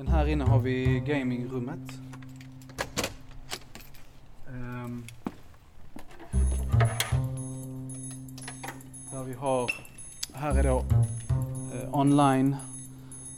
[0.00, 1.78] Sen här inne har vi gamingrummet.
[4.48, 5.04] Um,
[9.12, 9.72] där vi har,
[10.34, 12.56] här är då uh, online,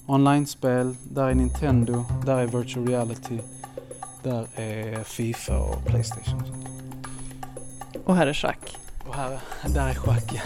[0.06, 3.38] online-spel, där är Nintendo, där är virtual reality,
[4.22, 6.40] där är Fifa och Playstation.
[6.40, 6.66] Och sånt.
[8.04, 8.76] Och här är schack.
[9.08, 10.42] Och här, där är schack ja.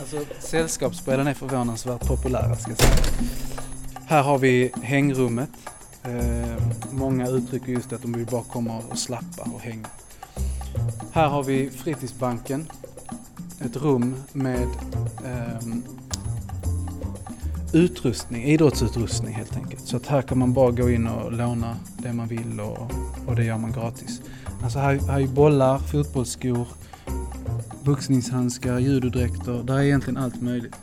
[0.00, 3.30] Alltså sällskapsspelen är förvånansvärt populära ska jag säga.
[4.10, 5.50] Här har vi hängrummet.
[6.02, 9.88] Eh, många uttrycker just att de vill bara komma och slappa och hänga.
[11.12, 12.70] Här har vi fritidsbanken.
[13.60, 14.68] Ett rum med
[15.24, 15.66] eh,
[17.72, 19.86] utrustning, idrottsutrustning helt enkelt.
[19.86, 22.90] Så att här kan man bara gå in och låna det man vill och,
[23.26, 24.22] och det gör man gratis.
[24.62, 26.66] Alltså här, här är bollar, fotbollsskor,
[27.82, 29.62] boxningshandskar, judodräkter.
[29.62, 30.76] Där är egentligen allt möjligt.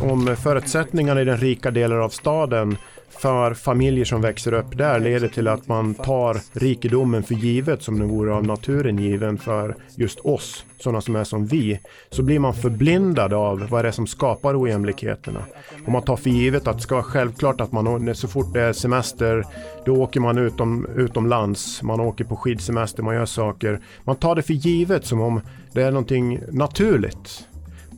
[0.00, 2.76] Om förutsättningarna i den rika delen av staden
[3.08, 7.98] för familjer som växer upp där leder till att man tar rikedomen för givet som
[7.98, 11.80] den vore av naturen given för just oss, sådana som är som vi,
[12.10, 15.40] så blir man förblindad av vad det är som skapar ojämlikheterna.
[15.86, 18.60] Om man tar för givet att det ska vara självklart att man så fort det
[18.60, 19.44] är semester,
[19.84, 23.80] då åker man utom, utomlands, man åker på skidsemester, man gör saker.
[24.04, 25.40] Man tar det för givet som om
[25.72, 27.46] det är någonting naturligt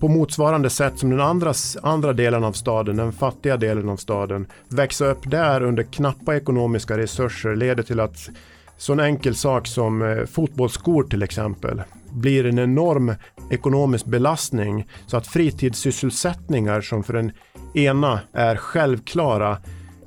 [0.01, 4.47] på motsvarande sätt som den andra, andra delen av staden, den fattiga delen av staden,
[4.69, 8.29] växa upp där under knappa ekonomiska resurser leder till att
[8.77, 13.15] sån enkel sak som eh, fotbollsskor till exempel blir en enorm
[13.51, 17.33] ekonomisk belastning så att fritidssysselsättningar som för den
[17.75, 19.59] ena är självklara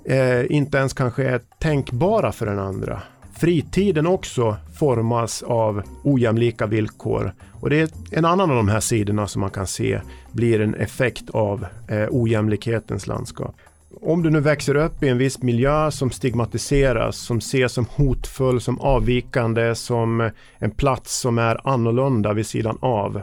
[0.06, 3.02] eh, inte ens kanske är tänkbara för den andra.
[3.40, 9.28] Fritiden också formas av ojämlika villkor och det är en annan av de här sidorna
[9.28, 10.00] som man kan se
[10.32, 13.56] blir en effekt av eh, ojämlikhetens landskap.
[14.02, 18.62] Om du nu växer upp i en viss miljö som stigmatiseras, som ses som hotfull,
[18.62, 23.22] som avvikande, som en plats som är annorlunda vid sidan av,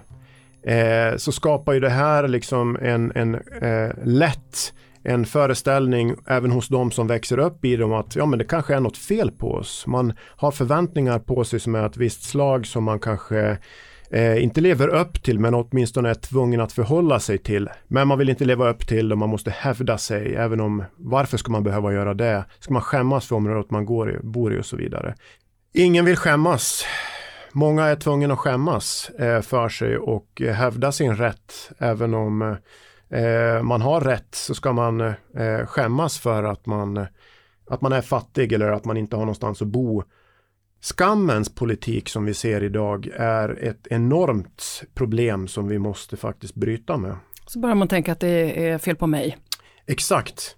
[0.63, 4.73] eh, så skapar ju det här liksom en, en eh, lätt
[5.09, 8.75] en föreställning även hos de som växer upp i dem att ja, men det kanske
[8.75, 9.87] är något fel på oss.
[9.87, 13.59] Man har förväntningar på sig som är ett visst slag som man kanske
[14.11, 17.69] eh, inte lever upp till men åtminstone är tvungen att förhålla sig till.
[17.89, 21.37] Men man vill inte leva upp till och man måste hävda sig även om varför
[21.37, 22.45] ska man behöva göra det?
[22.59, 25.15] Ska man skämmas för området man går i, bor i och så vidare.
[25.75, 26.85] Ingen vill skämmas.
[27.53, 32.43] Många är tvungna att skämmas eh, för sig och eh, hävda sin rätt även om
[32.43, 32.57] eh,
[33.09, 37.07] eh, man har rätt så ska man eh, skämmas för att man,
[37.71, 40.03] att man är fattig eller att man inte har någonstans att bo
[40.81, 46.97] Skammens politik som vi ser idag är ett enormt problem som vi måste faktiskt bryta
[46.97, 47.17] med.
[47.47, 49.37] Så börjar man tänka att det är fel på mig.
[49.87, 50.57] Exakt.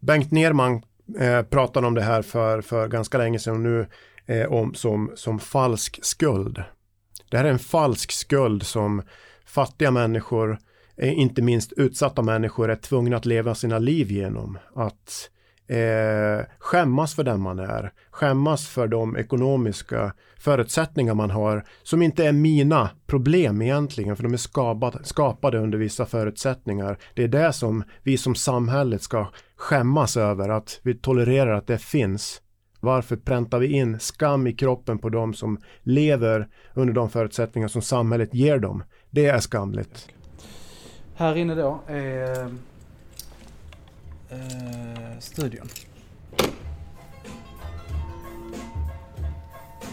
[0.00, 0.82] Bengt Nerman
[1.18, 3.86] eh, pratade om det här för, för ganska länge sedan nu
[4.26, 6.64] eh, om, som, som falsk skuld.
[7.30, 9.02] Det här är en falsk skuld som
[9.46, 10.58] fattiga människor,
[10.96, 14.58] eh, inte minst utsatta människor, är tvungna att leva sina liv genom.
[14.74, 15.30] Att
[15.66, 22.26] eh, skämmas för den man är, skämmas för de ekonomiska förutsättningar man har som inte
[22.26, 26.98] är mina problem egentligen, för de är skapade, skapade under vissa förutsättningar.
[27.14, 29.26] Det är det som vi som samhället ska
[29.56, 32.40] skämmas över, att vi tolererar att det finns.
[32.80, 37.82] Varför präntar vi in skam i kroppen på de som lever under de förutsättningar som
[37.82, 38.82] samhället ger dem?
[39.10, 40.08] Det är skamligt.
[41.16, 42.44] Här inne då är
[44.30, 45.68] eh, studion.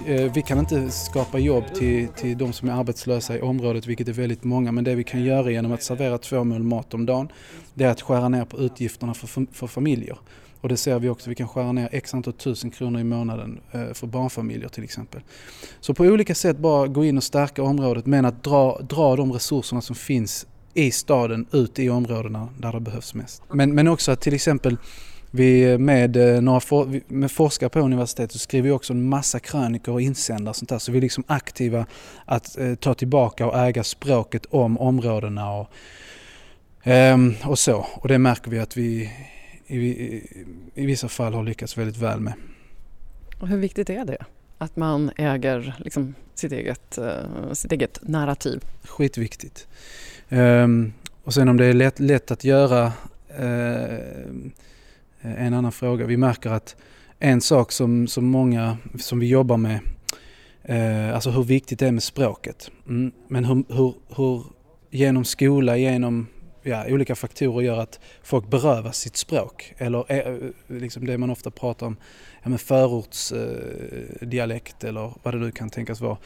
[0.06, 4.08] Eh, vi kan inte skapa jobb till, till de som är arbetslösa i området, vilket
[4.08, 7.06] är väldigt många, men det vi kan göra genom att servera två mål mat om
[7.06, 7.32] dagen,
[7.74, 10.18] det är att skära ner på utgifterna för, för familjer.
[10.62, 13.60] Och det ser vi också, vi kan skära ner x antal tusen kronor i månaden
[13.72, 15.22] eh, för barnfamiljer till exempel.
[15.80, 19.34] Så på olika sätt bara gå in och stärka området men att dra, dra de
[19.34, 23.44] resurserna som finns i staden ut i områdena där det behövs mest.
[23.52, 24.78] Men, men också att till exempel
[25.32, 29.40] vi med, eh, några for, med forskare på universitetet så skriver vi också en massa
[29.40, 30.80] krönikor och insändare och sånt där.
[30.80, 31.86] Så vi är liksom aktiva
[32.26, 35.68] att eh, ta tillbaka och äga språket om områdena och,
[36.88, 37.86] eh, och så.
[37.94, 39.12] Och det märker vi att vi
[39.68, 40.28] i, i,
[40.76, 42.34] i vissa fall har lyckats väldigt väl med.
[43.40, 44.26] Och hur viktigt är det?
[44.58, 48.64] Att man äger liksom sitt, eget, uh, sitt eget narrativ?
[48.84, 49.68] Skitviktigt.
[50.32, 52.86] Um, och sen om det är lätt, lätt att göra
[53.40, 54.00] uh,
[55.22, 56.06] en annan fråga.
[56.06, 56.76] Vi märker att
[57.20, 59.80] en sak som, som många som vi jobbar med,
[60.70, 62.72] uh, alltså hur viktigt det är med språket.
[62.88, 64.44] Mm, men hur, hur, hur
[64.90, 66.28] genom skola, genom
[66.64, 69.74] ja, olika faktorer gör att folk berövas sitt språk.
[69.78, 71.98] Eller eh, liksom det man ofta pratar om,
[72.44, 76.18] ja, men förortsdialekt eh, eller vad det nu kan tänkas vara.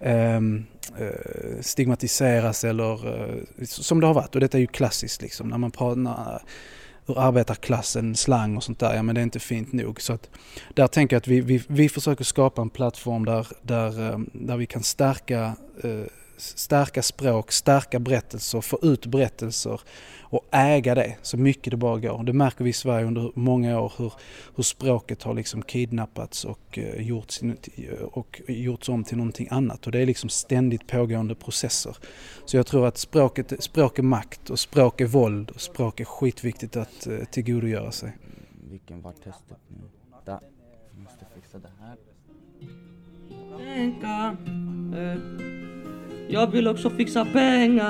[0.00, 0.66] Ehm,
[0.98, 5.58] eh, stigmatiseras eller eh, som det har varit och detta är ju klassiskt liksom när
[5.58, 6.42] man pratar
[7.06, 10.00] ur arbetarklassen, slang och sånt där, ja men det är inte fint nog.
[10.00, 10.30] Så att
[10.74, 14.56] där tänker jag att vi, vi, vi försöker skapa en plattform där, där, ehm, där
[14.56, 16.02] vi kan stärka eh,
[16.38, 19.80] stärka språk, stärka berättelser, få ut berättelser
[20.30, 22.22] och äga det så mycket det bara går.
[22.22, 24.12] Det märker vi i Sverige under många år hur,
[24.56, 27.40] hur språket har liksom kidnappats och, uh, gjorts,
[28.12, 31.96] och gjorts om till någonting annat och det är liksom ständigt pågående processer.
[32.44, 36.04] Så jag tror att språket, språk är makt och språk är våld och språk är
[36.04, 38.12] skitviktigt att uh, tillgodogöra sig.
[38.70, 39.76] Vilken var testet nu?
[40.24, 40.40] Där.
[40.90, 41.96] Jag måste fixa det här.
[46.30, 47.88] Jag vill också fixa pengar.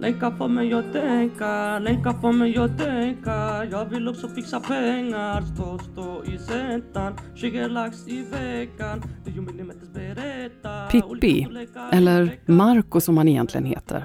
[0.00, 5.42] Länka får mig att tänka, länka får mig att tänka Jag vill också fixa pengar,
[5.42, 9.02] stå, stå i centan 20 lax i veckan.
[9.26, 10.86] 9 millimeters berätta.
[10.90, 11.48] Pippi,
[11.92, 14.04] eller Marco som han egentligen heter.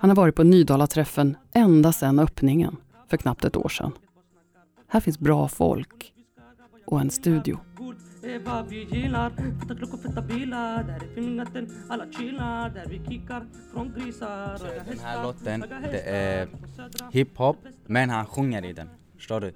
[0.00, 2.76] Han har varit på Nydala-träffen ända sedan öppningen
[3.10, 3.92] för knappt ett år sedan.
[4.88, 6.12] Här finns bra folk
[6.86, 7.58] och en studio
[8.44, 13.46] vad vi gillar Feta klockor, feta bilar Där är filmnatten, alla chillar Där vi kickar
[13.72, 14.58] från grisar
[14.88, 15.60] Den här låten,
[15.90, 16.48] det är
[17.12, 18.90] hiphop men han sjunger i den.
[19.16, 19.52] Förstår du?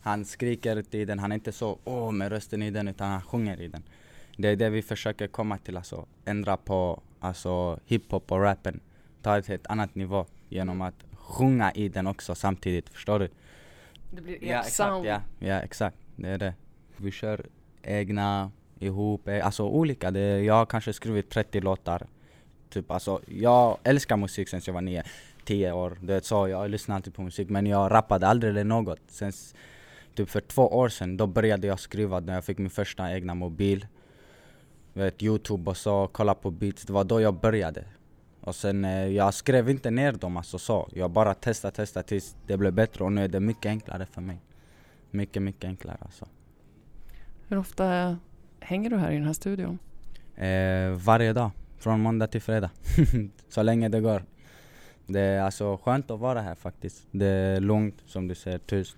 [0.00, 3.22] Han skriker i den, han är inte så åh med rösten i den utan han
[3.22, 3.82] sjunger i den.
[4.36, 8.80] Det är det vi försöker komma till alltså, ändra på alltså hiphop och rappen.
[9.22, 13.28] Ta det till ett annat nivå genom att sjunga i den också samtidigt, förstår du?
[14.10, 15.06] Det blir ert ja, exakt, sound.
[15.06, 15.96] Ja, ja, exakt.
[16.16, 16.54] Det är det.
[16.96, 17.46] Vi kör
[17.84, 20.10] egna, ihop, eh, alltså olika.
[20.10, 22.06] Det, jag har kanske skrivit 30 låtar.
[22.70, 25.02] Typ alltså, jag älskar musik sen jag var nio,
[25.44, 25.98] tio år.
[26.00, 29.00] Du vet, så, jag lyssnar alltid på musik men jag rappade aldrig eller något.
[29.08, 29.32] Sen
[30.14, 33.34] typ för två år sedan, då började jag skriva när jag fick min första egna
[33.34, 33.86] mobil.
[34.92, 36.82] Vet, Youtube och så, kolla på beats.
[36.82, 37.84] Det var då jag började.
[38.40, 40.88] Och sen, eh, jag skrev inte ner dem alltså så.
[40.92, 44.20] Jag bara testade, testade tills det blev bättre och nu är det mycket enklare för
[44.20, 44.40] mig.
[45.10, 46.26] Mycket, mycket enklare alltså.
[47.48, 48.16] Hur ofta
[48.60, 49.78] hänger du här i den här studion?
[50.36, 52.70] Eh, varje dag, från måndag till fredag.
[53.48, 54.24] så länge det går.
[55.06, 57.06] Det är alltså skönt att vara här faktiskt.
[57.10, 58.96] Det är lugnt, som du säger, tyst.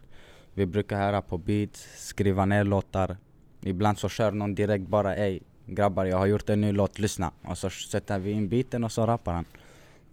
[0.55, 3.17] Vi brukar höra på beats, skriva ner låtar.
[3.61, 7.33] Ibland så kör någon direkt bara ej grabbar jag har gjort en ny låt, lyssna.
[7.45, 9.45] Och så sätter vi in beaten och så rappar han.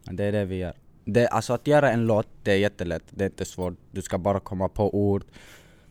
[0.03, 0.73] Det är det vi gör.
[1.05, 3.03] Det, alltså att göra en låt, det är jättelätt.
[3.09, 3.73] Det är inte svårt.
[3.91, 5.23] Du ska bara komma på ord.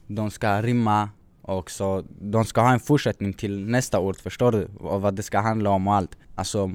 [0.06, 1.10] De ska rimma,
[1.42, 4.68] och så, de ska ha en fortsättning till nästa ord, förstår du?
[4.78, 6.16] Och vad det ska handla om och allt.
[6.34, 6.70] Alltså,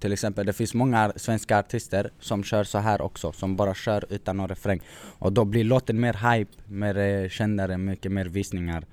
[0.00, 4.04] till exempel det finns många svenska artister som kör så här också, som bara kör
[4.08, 4.80] utan någon refräng.
[5.18, 8.84] Och då blir låten mer hype, mer eh, kändare, mycket mer visningar.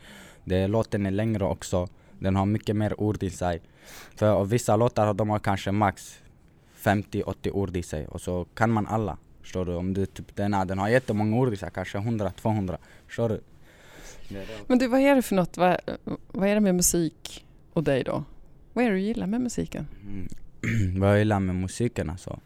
[0.43, 1.87] Det, låten är längre också,
[2.19, 3.61] den har mycket mer ord i sig.
[4.15, 6.19] För vissa låtar de har kanske max
[6.83, 9.17] 50-80 ord i sig och så kan man alla.
[9.41, 9.75] Förstår du?
[9.75, 11.69] Om du typ denna, den har jättemånga ord i sig.
[11.73, 12.77] kanske 100-200.
[13.07, 13.41] Förstår du?
[14.67, 15.57] Men du, vad är det för något?
[15.57, 15.77] Vad,
[16.27, 18.23] vad är det med musik och dig då?
[18.73, 19.87] Vad är det du gillar med musiken?
[20.03, 20.27] Mm.
[20.99, 22.39] Vad jag gillar med musiken alltså.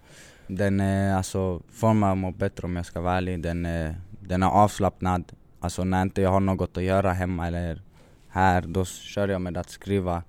[0.47, 3.41] Den är alltså, får mig att må bättre om jag ska vara ärlig.
[3.41, 5.31] Den är, den är avslappnad.
[5.59, 7.81] Alltså när inte jag har något att göra hemma eller
[8.27, 10.23] här, då kör jag med att skriva.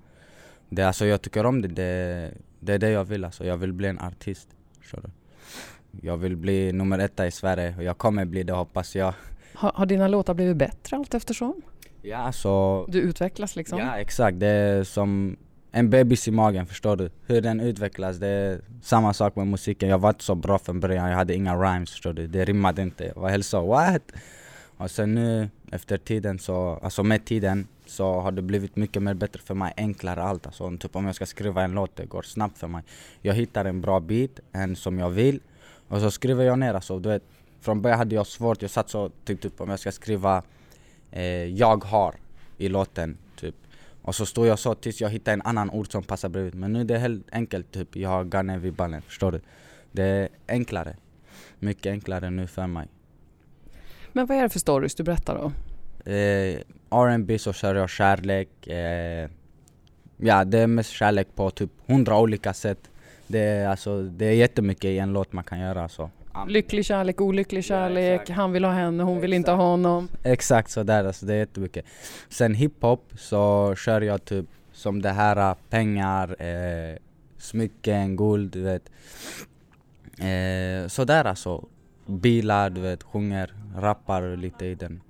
[0.68, 3.44] Det, alltså jag tycker om det, det, det är det jag vill alltså.
[3.44, 4.48] Jag vill bli en artist.
[6.00, 9.14] Jag vill bli nummer etta i Sverige och jag kommer bli det hoppas jag.
[9.60, 11.62] Har, har dina låtar blivit bättre allt eftersom?
[12.02, 13.78] Ja alltså, Du utvecklas liksom?
[13.78, 15.36] Ja exakt, det är som
[15.72, 17.10] en bebis i magen förstår du.
[17.26, 19.88] Hur den utvecklas, det är samma sak med musiken.
[19.88, 22.26] Jag var inte så bra från början, jag hade inga rhymes förstår du.
[22.26, 23.04] Det rimmade inte.
[23.04, 24.02] Jag var helt så what?
[24.76, 29.14] Och sen nu efter tiden så, alltså med tiden så har det blivit mycket mer
[29.14, 30.76] bättre för mig, enklare allt alltså.
[30.76, 32.82] Typ om jag ska skriva en låt, det går snabbt för mig.
[33.20, 35.40] Jag hittar en bra beat, en som jag vill
[35.88, 36.98] och så skriver jag ner alltså.
[36.98, 37.22] Du vet,
[37.60, 40.42] från början hade jag svårt, jag satt så typ, typ om jag ska skriva
[41.10, 42.14] eh, jag har
[42.58, 43.54] i låten typ.
[44.02, 46.54] Och så stod jag så tills jag hittade en annan ord som passar bredvid.
[46.54, 49.40] Men nu är det helt enkelt typ, jag har Gunne vid ballen, förstår du?
[49.92, 50.96] Det är enklare.
[51.58, 52.88] Mycket enklare nu för mig.
[54.12, 55.52] Men vad är det för stories du berättar då?
[56.10, 58.66] Eh, R&B så kör jag kärlek.
[58.66, 59.28] Eh,
[60.16, 62.90] ja, det är mest kärlek på typ hundra olika sätt.
[63.26, 66.10] Det är, alltså, det är jättemycket i en låt man kan göra så.
[66.48, 68.36] Lycklig kärlek, olycklig kärlek, exakt.
[68.36, 70.08] han vill ha henne, hon vill inte ha honom.
[70.22, 71.84] Exakt sådär, alltså det är jättemycket.
[72.28, 76.96] Sen hiphop så kör jag typ som det här pengar, eh,
[77.38, 78.90] smycken, guld, du vet.
[80.18, 81.64] Eh, sådär alltså.
[82.06, 85.00] Bilar, du vet, sjunger, rappar lite i den.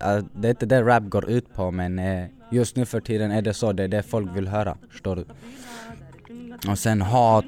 [0.00, 3.30] Eh, det är inte det rap går ut på men eh, just nu för tiden
[3.30, 5.24] är det så, det är det folk vill höra, förstår du?
[6.68, 7.44] Och sen hat,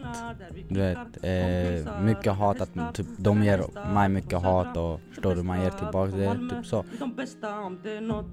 [0.68, 5.42] du vet, eh, mycket hat, att typ, de ger mig mycket hat och förstår du,
[5.42, 6.84] man ger tillbaka, det typ så.
[6.98, 8.26] De bästa om det är nåt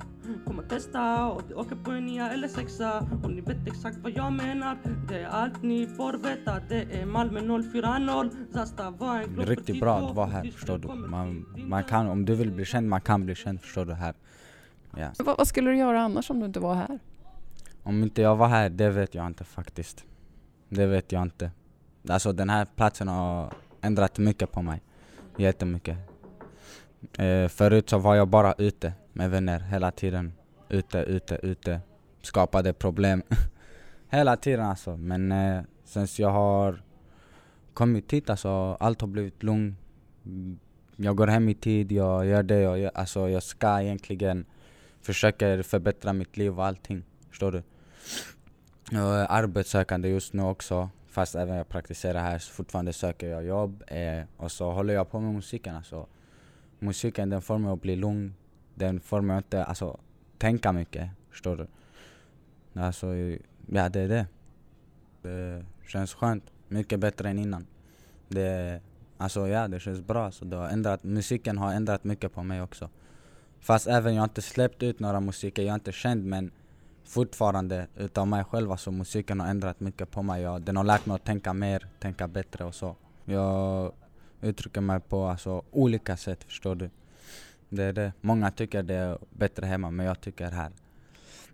[0.46, 4.12] Kommer testa och det åker på en nia eller sexa Och ni vet exakt vad
[4.12, 4.78] jag menar
[5.10, 9.46] Det är allt ni får veta Det är Malmö 040 Zasta var en Det är
[9.46, 10.88] riktigt bra att vara här, förstår du?
[10.88, 14.14] Man, man kan, om du vill bli känd, man kan bli känd, förstår du, här.
[14.98, 15.12] Ja.
[15.20, 17.00] Vad, vad skulle du göra annars om du inte var här?
[17.84, 20.06] Om inte jag var här, det vet jag inte faktiskt.
[20.70, 21.52] Det vet jag inte.
[22.10, 24.82] Alltså den här platsen har ändrat mycket på mig.
[25.38, 25.98] Jättemycket.
[27.18, 30.34] Eh, förut så var jag bara ute med vänner hela tiden.
[30.70, 31.82] Ute, ute, ute.
[32.22, 33.24] Skapade problem.
[34.10, 34.98] hela tiden alltså.
[34.98, 36.82] Men eh, sen jag har
[37.74, 39.78] kommit hit alltså, allt har blivit lugnt.
[40.96, 42.92] Jag går hem i tid, jag gör det jag gör.
[42.96, 44.46] Alltså jag ska egentligen
[45.02, 47.04] försöka förbättra mitt liv och allting.
[47.30, 47.64] Förstår du?
[48.92, 50.90] Jag är arbetssökande just nu också.
[51.08, 53.84] Fast även jag praktiserar här så fortfarande söker jag jobb.
[53.88, 56.08] Eh, och så håller jag på med musiken alltså.
[56.80, 58.34] Musiken den får mig att bli lugn.
[58.76, 60.00] Den får mig att inte alltså,
[60.38, 61.10] tänka mycket.
[61.30, 61.68] Förstår du?
[62.82, 63.08] Alltså,
[63.68, 64.28] ja det är det.
[65.22, 66.44] Det känns skönt.
[66.68, 67.68] Mycket bättre än innan.
[68.28, 68.82] Det,
[69.18, 70.32] alltså ja, det känns bra.
[70.32, 72.90] Så det har ändrat, musiken har ändrat mycket på mig också.
[73.60, 76.52] Fast även jag har inte släppt ut några musiker, jag är inte känd men
[77.10, 80.42] fortfarande utav mig själv, alltså musiken har ändrat mycket på mig.
[80.42, 82.96] Jag, den har lärt mig att tänka mer, tänka bättre och så.
[83.26, 83.92] Jag
[84.42, 86.90] uttrycker mig på alltså, olika sätt, förstår du?
[87.70, 88.14] Det är det.
[88.22, 90.72] Många tycker det är bättre hemma, men jag tycker här.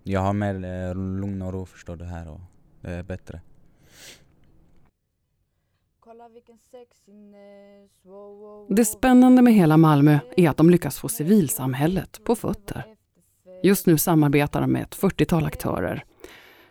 [0.03, 2.39] Jag har mer eh, lugn och ro, förstår du, här och
[2.81, 3.41] det är bättre.
[8.03, 12.94] Wow, Det spännande med hela Malmö är att de lyckas få civilsamhället på fötter.
[13.65, 16.03] Just nu samarbetar de med ett 40-tal aktörer.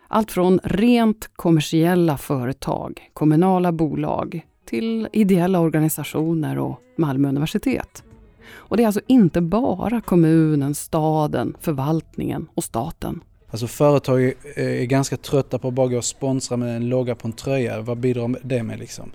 [0.08, 8.02] Allt från rent kommersiella företag, kommunala bolag till ideella organisationer och Malmö universitet.
[8.46, 13.20] Och det är alltså inte bara kommunen, staden, förvaltningen och staten.
[13.50, 17.14] Alltså företag är, är ganska trötta på att bara gå och sponsra med en logga
[17.14, 17.80] på en tröja.
[17.80, 19.10] Vad bidrar det med liksom?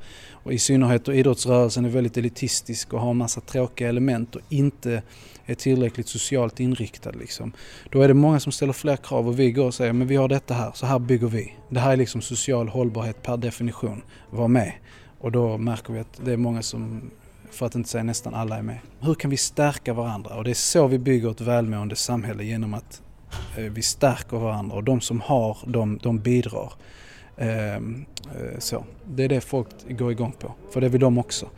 [0.50, 4.42] Och i synnerhet då idrottsrörelsen är väldigt elitistisk och har en massa tråkiga element och
[4.50, 5.02] inte
[5.46, 7.12] är tillräckligt socialt inriktad.
[7.12, 7.52] Liksom.
[7.90, 10.16] Då är det många som ställer fler krav och vi går och säger men vi
[10.16, 11.54] har detta här, så här bygger vi.
[11.70, 14.02] Det här är liksom social hållbarhet per definition.
[14.30, 14.74] Var med.
[15.20, 17.12] Och då märker vi att det är många som,
[17.52, 18.78] för att inte säga nästan alla är med.
[19.00, 20.36] Hur kan vi stärka varandra?
[20.36, 23.02] Och det är så vi bygger ett välmående samhälle genom att
[23.58, 26.74] eh, vi stärker varandra och de som har, de, de bidrar.
[27.40, 28.86] Ehm, eh, så.
[29.06, 31.50] Det är det folk går igång på, för det vill de också.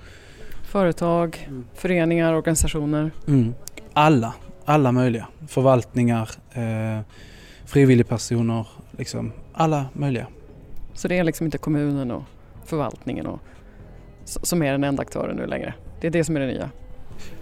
[0.64, 3.12] Företag, föreningar, organisationer.
[3.28, 3.54] Mm.
[3.94, 4.34] Alla,
[4.66, 5.28] alla möjliga.
[5.48, 7.00] Förvaltningar, eh,
[7.66, 8.68] frivilligpersoner,
[8.98, 10.28] liksom alla möjliga.
[10.94, 12.24] Så det är liksom inte kommunen och
[12.66, 13.40] förvaltningen och,
[14.24, 15.74] som är den enda aktören nu längre.
[16.02, 16.70] Det är det som är det nya.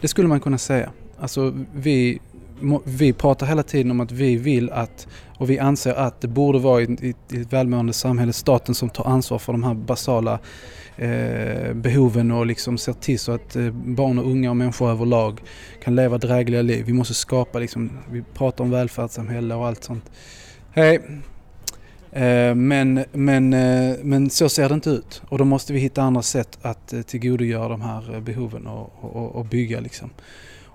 [0.01, 0.91] Det skulle man kunna säga.
[1.19, 2.19] Alltså vi,
[2.83, 5.07] vi pratar hela tiden om att vi vill att
[5.39, 8.89] och vi anser att det borde vara i, i, i ett välmående samhälle staten som
[8.89, 10.39] tar ansvar för de här basala
[10.95, 15.41] eh, behoven och liksom ser till så att eh, barn och unga och människor överlag
[15.83, 16.85] kan leva drägliga liv.
[16.85, 20.11] Vi måste skapa liksom, vi pratar om välfärdssamhälle och allt sånt.
[20.71, 21.01] Hej!
[22.11, 26.01] Eh, men, men, eh, men så ser det inte ut och då måste vi hitta
[26.01, 30.09] andra sätt att eh, tillgodogöra de här behoven och, och, och bygga liksom.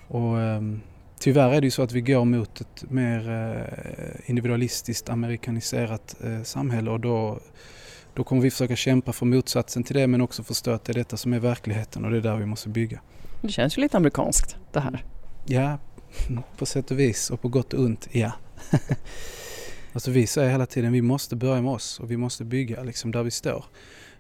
[0.09, 0.81] Och, ehm,
[1.25, 6.43] tyvärr är det ju så att vi går mot ett mer eh, individualistiskt amerikaniserat eh,
[6.43, 7.41] samhälle och då,
[8.15, 10.95] då kommer vi försöka kämpa för motsatsen till det men också förstå att det är
[10.95, 13.01] detta som är verkligheten och det är där vi måste bygga.
[13.43, 15.05] Det känns ju lite amerikanskt det här.
[15.47, 15.79] Ja,
[16.59, 18.33] på sätt och vis och på gott och ont, ja.
[19.93, 23.11] alltså vi säger hela tiden vi måste börja med oss och vi måste bygga liksom
[23.11, 23.65] där vi står.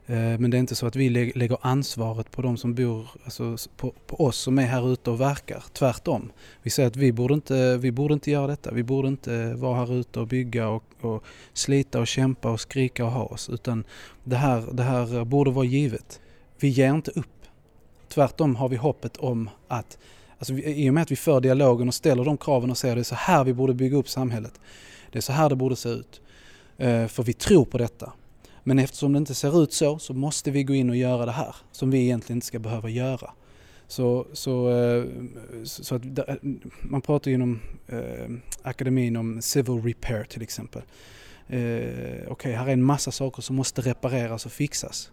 [0.06, 3.56] Eh, men det är inte så att vi lägger ansvaret på de som bor, alltså
[3.76, 5.64] på, på oss som är här ute och verkar.
[5.72, 6.32] Tvärtom.
[6.62, 8.70] Vi säger att vi borde inte, vi borde inte göra detta.
[8.70, 13.04] Vi borde inte vara här ute och bygga och, och slita och kämpa och skrika
[13.04, 13.48] och ha oss.
[13.48, 13.84] Utan
[14.24, 16.20] det här, det här borde vara givet.
[16.60, 17.26] Vi ger inte upp.
[18.08, 19.98] Tvärtom har vi hoppet om att
[20.38, 22.96] Alltså, I och med att vi för dialogen och ställer de kraven och säger att
[22.96, 24.60] det är så här vi borde bygga upp samhället.
[25.12, 26.20] Det är så här det borde se ut.
[26.76, 28.12] Eh, för vi tror på detta.
[28.64, 31.32] Men eftersom det inte ser ut så, så måste vi gå in och göra det
[31.32, 31.56] här.
[31.72, 33.30] Som vi egentligen inte ska behöva göra.
[33.86, 35.04] Så, så, eh,
[35.64, 36.34] så att, eh,
[36.82, 38.30] man pratar ju inom eh,
[38.62, 40.82] akademin om civil repair till exempel.
[41.48, 45.10] Eh, Okej, här är en massa saker som måste repareras och fixas.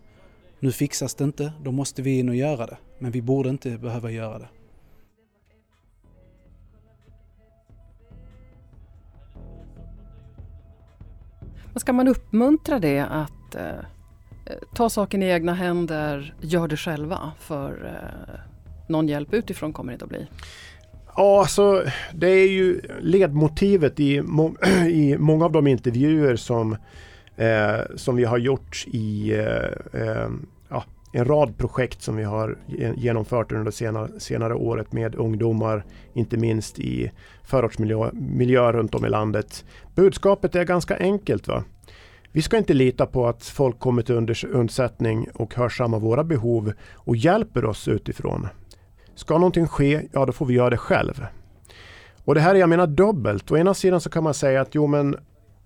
[0.60, 2.78] Nu fixas det inte, då måste vi in och göra det.
[3.00, 4.48] Men vi borde inte behöva göra det.
[11.76, 13.62] Ska man uppmuntra det att eh,
[14.46, 18.40] eh, ta saken i egna händer, gör det själva för eh,
[18.88, 20.28] någon hjälp utifrån kommer det inte att bli.
[21.16, 21.84] Ja, alltså
[22.14, 24.56] det är ju ledmotivet i, må
[24.88, 26.78] i många av de intervjuer som,
[27.36, 30.30] eh, som vi har gjort i eh, eh,
[30.70, 30.84] ja,
[31.14, 32.58] en rad projekt som vi har
[32.96, 37.12] genomfört under det senare, senare året med ungdomar, inte minst i
[37.44, 39.66] förortsmiljö miljö runt om i landet.
[39.96, 41.48] Budskapet är ganska enkelt.
[41.48, 41.64] va?
[42.32, 46.74] Vi ska inte lita på att folk kommer till unders- undsättning och hörsammar våra behov
[46.94, 48.48] och hjälper oss utifrån.
[49.16, 51.26] Ska någonting ske, ja då får vi göra det själv.
[52.26, 53.52] Och det här är jag menar dubbelt.
[53.52, 55.16] Å ena sidan så kan man säga att jo men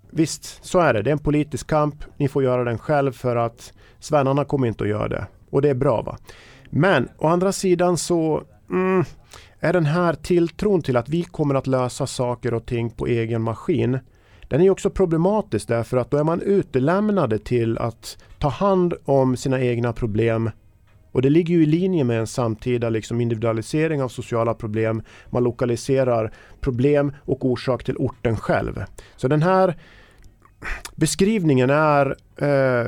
[0.10, 1.02] visst, så är det.
[1.02, 1.96] Det är en politisk kamp.
[2.18, 5.28] Ni får göra den själv för att svennarna kommer inte att göra det.
[5.50, 6.18] Och det är bra va.
[6.70, 9.04] Men å andra sidan så mm,
[9.60, 13.42] är den här tilltron till att vi kommer att lösa saker och ting på egen
[13.42, 14.00] maskin
[14.48, 19.38] den är också problematisk därför att då är man utelämnade till att ta hand om
[19.38, 20.50] sina egna problem
[21.16, 25.02] och det ligger ju i linje med en samtida liksom individualisering av sociala problem.
[25.30, 28.84] Man lokaliserar problem och orsak till orten själv.
[29.16, 29.78] Så den här
[30.96, 32.88] beskrivningen är eh,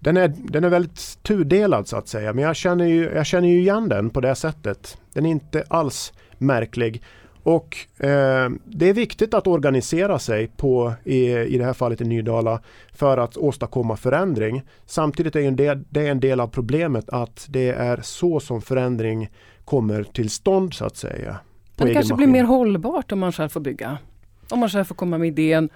[0.00, 2.32] den är, den är väldigt tudelad så att säga.
[2.32, 4.98] Men jag känner, ju, jag känner ju igen den på det sättet.
[5.12, 7.02] Den är inte alls märklig.
[7.48, 12.04] Och eh, det är viktigt att organisera sig på, i, i det här fallet i
[12.04, 12.60] Nydala,
[12.92, 14.62] för att åstadkomma förändring.
[14.86, 19.28] Samtidigt är del, det är en del av problemet att det är så som förändring
[19.64, 21.36] kommer till stånd så att säga.
[21.76, 22.32] Men det kanske blir maskin.
[22.32, 23.98] mer hållbart om man själv får bygga.
[24.48, 25.68] Om man själv får komma med idén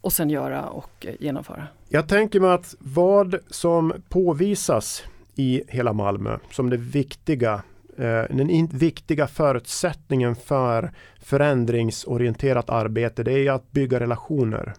[0.00, 1.66] och sen göra och eh, genomföra.
[1.88, 5.04] Jag tänker mig att vad som påvisas
[5.34, 7.62] i hela Malmö som det viktiga
[7.98, 14.74] Eh, den in, viktiga förutsättningen för förändringsorienterat arbete det är att bygga relationer.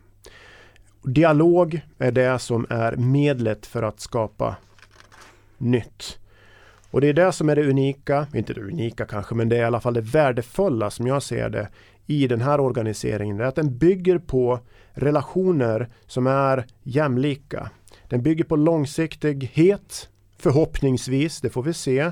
[1.04, 4.56] Dialog är det som är medlet för att skapa
[5.58, 6.20] nytt.
[6.92, 9.62] Och det är det som är det unika, inte det unika kanske, men det är
[9.62, 11.70] i alla fall det värdefulla som jag ser det
[12.06, 13.38] i den här organiseringen.
[13.38, 14.60] Det är att den bygger på
[14.94, 17.70] relationer som är jämlika.
[18.08, 22.12] Den bygger på långsiktighet, förhoppningsvis, det får vi se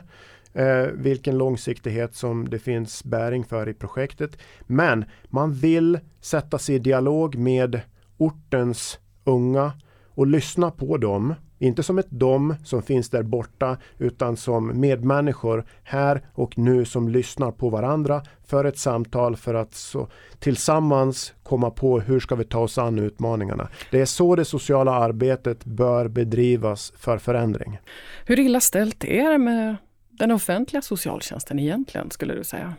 [0.56, 4.38] eh, vilken långsiktighet som det finns bäring för i projektet.
[4.62, 7.82] Men man vill sätta sig i dialog med
[8.18, 9.72] ortens unga
[10.08, 11.36] och lyssna på dem.
[11.60, 17.10] Inte som ett dom som finns där borta utan som medmänniskor här och nu som
[17.10, 20.08] lyssnar på varandra för ett samtal för att så
[20.40, 23.68] tillsammans komma på hur ska vi ta oss an utmaningarna.
[23.92, 27.80] Det är så det sociala arbetet bör bedrivas för förändring.
[28.26, 29.76] Hur illa ställt är det med
[30.18, 32.74] den offentliga socialtjänsten egentligen, skulle du säga?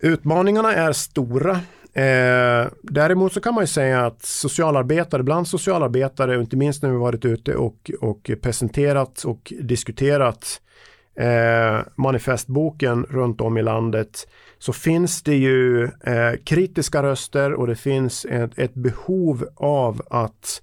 [0.00, 1.60] Utmaningarna är stora
[1.98, 6.96] Eh, däremot så kan man ju säga att socialarbetare, bland socialarbetare, inte minst när vi
[6.96, 10.60] varit ute och, och presenterat och diskuterat
[11.16, 17.76] eh, manifestboken runt om i landet så finns det ju eh, kritiska röster och det
[17.76, 20.62] finns ett, ett behov av att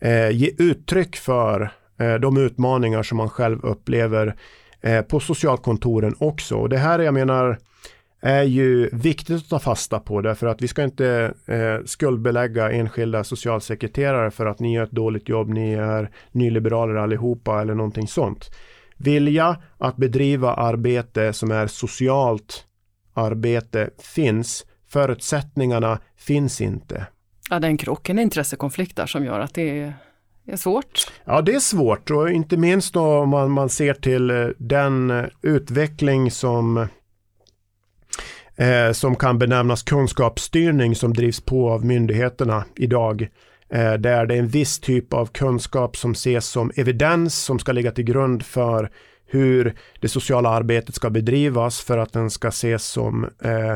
[0.00, 4.36] eh, ge uttryck för Eh, de utmaningar som man själv upplever
[4.80, 6.56] eh, på socialkontoren också.
[6.56, 7.58] Och det här jag menar
[8.20, 13.24] är ju viktigt att ta fasta på därför att vi ska inte eh, skuldbelägga enskilda
[13.24, 18.50] socialsekreterare för att ni gör ett dåligt jobb, ni är nyliberaler allihopa eller någonting sånt.
[18.96, 22.66] Vilja att bedriva arbete som är socialt
[23.14, 27.06] arbete finns, förutsättningarna finns inte.
[27.50, 29.94] Ja, det är en krock, en intressekonflikt där som gör att det är,
[30.52, 31.12] är svårt.
[31.24, 35.10] Ja, det är svårt och inte minst då om man, man ser till eh, den
[35.10, 36.86] eh, utveckling som
[38.56, 43.28] eh, som kan benämnas kunskapsstyrning som drivs på av myndigheterna idag.
[43.68, 47.72] Eh, där det är en viss typ av kunskap som ses som evidens som ska
[47.72, 48.90] ligga till grund för
[49.26, 53.72] hur det sociala arbetet ska bedrivas för att den ska ses som eh,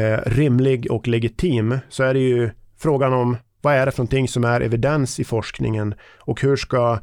[0.00, 3.36] eh, rimlig och legitim så är det ju frågan om
[3.66, 6.98] vad är det för någonting som är evidens i forskningen och hur ska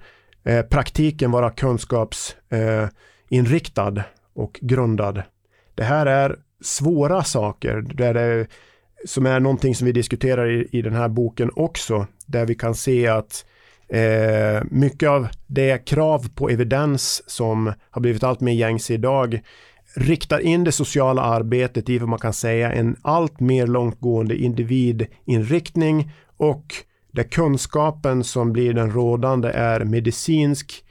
[0.46, 4.04] eh, praktiken vara kunskapsinriktad eh,
[4.34, 5.24] och grundad.
[5.76, 8.48] Det här är svåra saker där det,
[9.06, 12.76] som är någonting som vi diskuterar i, i den här boken också, där vi kan
[12.76, 13.46] se att
[13.90, 19.42] eh, mycket av det krav på evidens som har blivit allt mer gängse idag
[19.96, 26.12] riktar in det sociala arbetet i vad man kan säga en allt mer långtgående individinriktning
[26.44, 26.76] och
[27.12, 30.84] där kunskapen som blir den rådande är medicinsk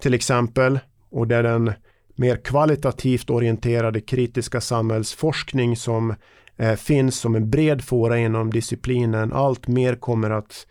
[0.00, 0.78] till exempel
[1.10, 1.72] och där den
[2.14, 6.14] mer kvalitativt orienterade kritiska samhällsforskning som
[6.56, 10.66] eh, finns som en bred fåra inom disciplinen allt mer kommer att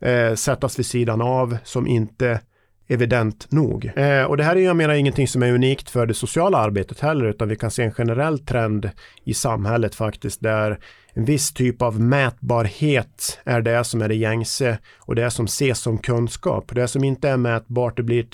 [0.00, 2.40] eh, sättas vid sidan av som inte
[2.88, 3.90] evident nog.
[3.96, 7.00] Eh, och det här är jag menar ingenting som är unikt för det sociala arbetet
[7.00, 8.90] heller utan vi kan se en generell trend
[9.24, 10.78] i samhället faktiskt där
[11.12, 15.78] en viss typ av mätbarhet är det som är det gängse och det som ses
[15.78, 16.74] som kunskap.
[16.74, 18.26] Det som inte är mätbart det blir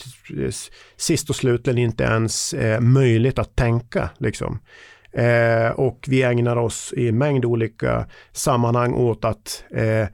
[0.97, 4.11] sist och slutligen inte ens eh, möjligt att tänka.
[4.19, 4.59] Liksom.
[5.13, 10.07] Eh, och vi ägnar oss i en mängd olika sammanhang åt att eh,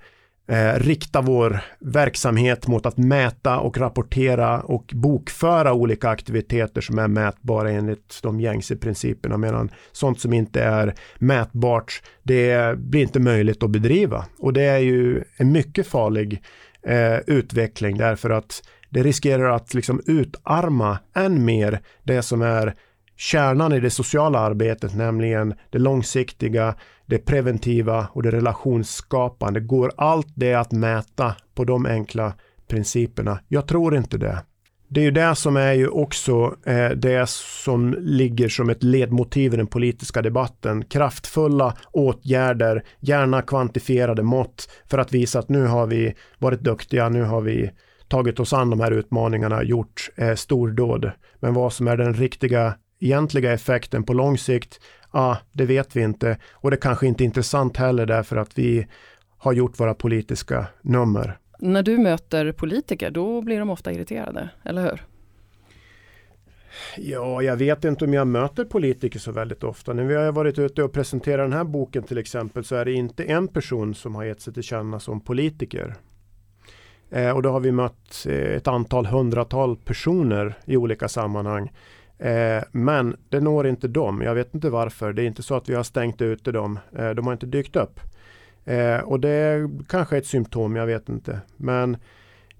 [0.49, 7.09] eh, rikta vår verksamhet mot att mäta och rapportera och bokföra olika aktiviteter som är
[7.09, 13.63] mätbara enligt de gängse principerna medan sånt som inte är mätbart det blir inte möjligt
[13.63, 14.25] att bedriva.
[14.39, 16.43] Och det är ju en mycket farlig
[16.83, 22.75] eh, utveckling därför att det riskerar att liksom utarma än mer det som är
[23.19, 26.75] kärnan i det sociala arbetet, nämligen det långsiktiga,
[27.07, 29.61] det preventiva och det relationsskapande.
[29.61, 32.33] Går allt det att mäta på de enkla
[32.69, 33.41] principerna?
[33.49, 34.39] Jag tror inte det.
[34.91, 39.55] Det är ju det som är ju också eh, det som ligger som ett ledmotiv
[39.55, 40.85] i den politiska debatten.
[40.85, 47.23] Kraftfulla åtgärder, gärna kvantifierade mått för att visa att nu har vi varit duktiga, nu
[47.23, 47.71] har vi
[48.09, 51.11] tagit oss an de här utmaningarna, gjort eh, stordåd.
[51.41, 54.81] Men vad som är den riktiga egentliga effekten på lång sikt,
[55.13, 56.39] ja, det vet vi inte.
[56.53, 58.87] Och det kanske inte är intressant heller därför att vi
[59.39, 61.39] har gjort våra politiska nummer.
[61.59, 65.03] När du möter politiker, då blir de ofta irriterade, eller hur?
[66.97, 69.93] Ja, jag vet inte om jag möter politiker så väldigt ofta.
[69.93, 72.93] När vi har varit ute och presenterat den här boken till exempel så är det
[72.93, 75.95] inte en person som har gett sig till känna som politiker.
[77.11, 81.73] Eh, och då har vi mött eh, ett antal hundratal personer i olika sammanhang.
[82.19, 84.23] Eh, men det når inte dem.
[84.23, 85.13] Jag vet inte varför.
[85.13, 86.79] Det är inte så att vi har stängt ute dem.
[86.97, 88.01] Eh, de har inte dykt upp.
[88.65, 91.41] Eh, och det är kanske ett symptom, jag vet inte.
[91.57, 91.97] Men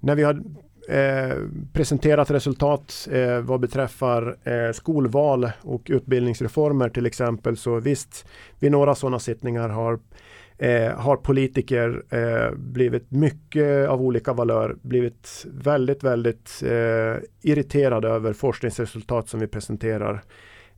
[0.01, 0.43] när vi har
[0.89, 1.37] eh,
[1.73, 8.27] presenterat resultat eh, vad beträffar eh, skolval och utbildningsreformer till exempel så visst,
[8.59, 9.99] vid några sådana sittningar har
[10.59, 18.33] eh, har politiker eh, blivit mycket av olika valör, blivit väldigt, väldigt eh, irriterade över
[18.33, 20.23] forskningsresultat som vi presenterar.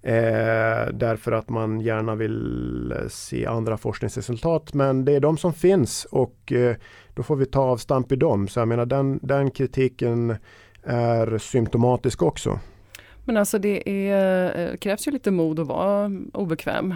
[0.03, 4.75] Eh, därför att man gärna vill eh, se andra forskningsresultat.
[4.75, 6.77] Men det är de som finns och eh,
[7.15, 8.49] då får vi ta avstamp i dem.
[8.49, 10.37] Så jag menar den, den kritiken
[10.83, 12.59] är symptomatisk också.
[13.25, 16.95] Men alltså det är, eh, krävs ju lite mod att vara obekväm.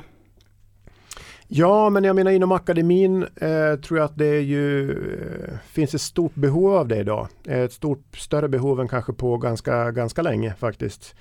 [1.57, 6.01] Ja, men jag menar inom akademin eh, tror jag att det ju, eh, finns ett
[6.01, 7.29] stort behov av det idag.
[7.49, 11.15] Eh, ett stort, större behov än kanske på ganska, ganska länge faktiskt.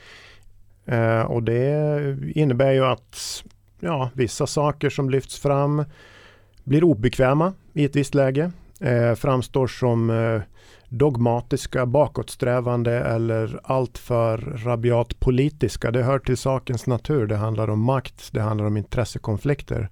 [0.86, 3.44] Eh, och det innebär ju att
[3.80, 5.86] ja, vissa saker som lyfts fram
[6.64, 10.42] blir obekväma i ett visst läge, eh, framstår som eh,
[10.98, 15.92] dogmatiska, bakåtsträvande eller alltför rabiat politiska.
[15.92, 17.28] Det hör till sakens natur.
[17.28, 19.90] Det handlar om makt, det handlar om intressekonflikter.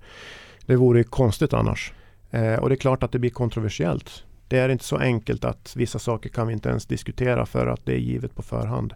[0.66, 1.94] Det vore konstigt annars.
[2.32, 4.24] Eh, och det är klart att det blir kontroversiellt.
[4.48, 7.86] Det är inte så enkelt att vissa saker kan vi inte ens diskutera för att
[7.86, 8.94] det är givet på förhand.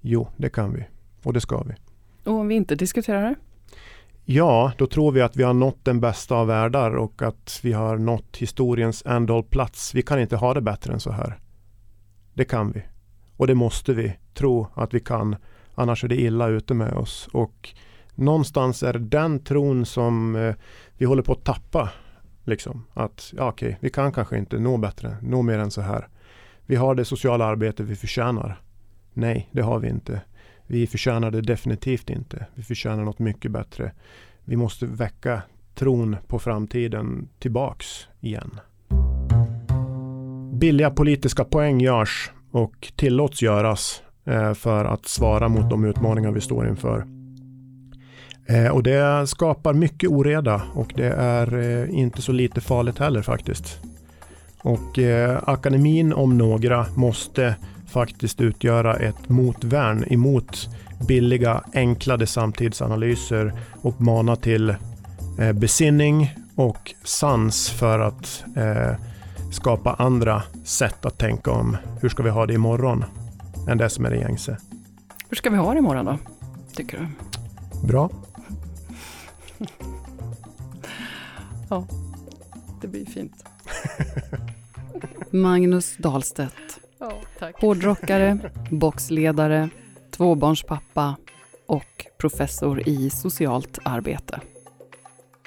[0.00, 0.84] Jo, det kan vi.
[1.22, 1.74] Och det ska vi.
[2.24, 3.34] Och om vi inte diskuterar det?
[4.28, 7.72] Ja, då tror vi att vi har nått den bästa av världar och att vi
[7.72, 9.94] har nått historiens end plats.
[9.94, 11.38] Vi kan inte ha det bättre än så här.
[12.34, 12.82] Det kan vi.
[13.36, 15.36] Och det måste vi tro att vi kan.
[15.74, 17.28] Annars är det illa ute med oss.
[17.32, 17.74] Och
[18.14, 20.54] någonstans är det den tron som eh,
[20.96, 21.90] vi håller på att tappa.
[22.44, 22.84] Liksom.
[22.94, 26.08] Att ja, okej, vi kan kanske inte nå bättre, nå mer än så här.
[26.66, 28.60] Vi har det sociala arbete vi förtjänar.
[29.12, 30.20] Nej, det har vi inte.
[30.66, 32.46] Vi förtjänar det definitivt inte.
[32.54, 33.92] Vi förtjänar något mycket bättre.
[34.44, 35.42] Vi måste väcka
[35.74, 37.86] tron på framtiden tillbaks
[38.20, 38.60] igen.
[40.52, 46.40] Billiga politiska poäng görs och tillåts göras eh, för att svara mot de utmaningar vi
[46.40, 47.06] står inför.
[48.46, 53.22] Eh, och det skapar mycket oreda och det är eh, inte så lite farligt heller
[53.22, 53.80] faktiskt.
[54.62, 54.98] Och
[55.42, 57.56] akademin om några måste
[57.96, 60.68] faktiskt utgöra ett motvärn emot
[61.08, 64.70] billiga, enklade samtidsanalyser och mana till
[65.38, 68.92] eh, besinning och sans för att eh,
[69.52, 73.04] skapa andra sätt att tänka om hur ska vi ha det imorgon
[73.68, 74.58] än det som är det gängse.
[75.28, 76.18] Hur ska vi ha det imorgon då,
[76.74, 77.06] tycker du?
[77.86, 78.10] Bra.
[81.68, 81.86] ja,
[82.80, 83.44] det blir fint.
[85.30, 86.85] Magnus Dahlstedt
[87.38, 87.60] Tack.
[87.60, 88.38] Hårdrockare,
[88.70, 89.68] boxledare,
[90.10, 91.16] tvåbarnspappa
[91.66, 94.40] och professor i socialt arbete.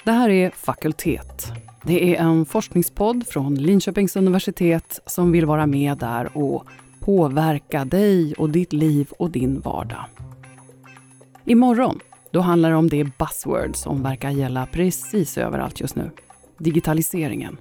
[0.04, 1.52] Det här är Fakultet.
[1.84, 6.64] Det är en forskningspodd från Linköpings universitet som vill vara med där och
[7.00, 10.04] påverka dig och ditt liv och din vardag.
[11.44, 16.10] Imorgon då handlar det om det buzzword som verkar gälla precis överallt just nu.
[16.58, 17.56] Digitaliseringen.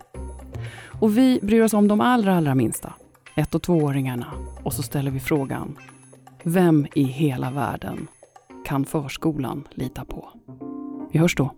[1.01, 2.93] Och vi bryr oss om de allra, allra minsta
[3.39, 4.25] ett och tvååringarna
[4.63, 5.77] och så ställer vi frågan
[6.43, 8.07] Vem i hela världen
[8.65, 10.29] kan förskolan lita på?
[11.11, 11.51] Vi hörs då.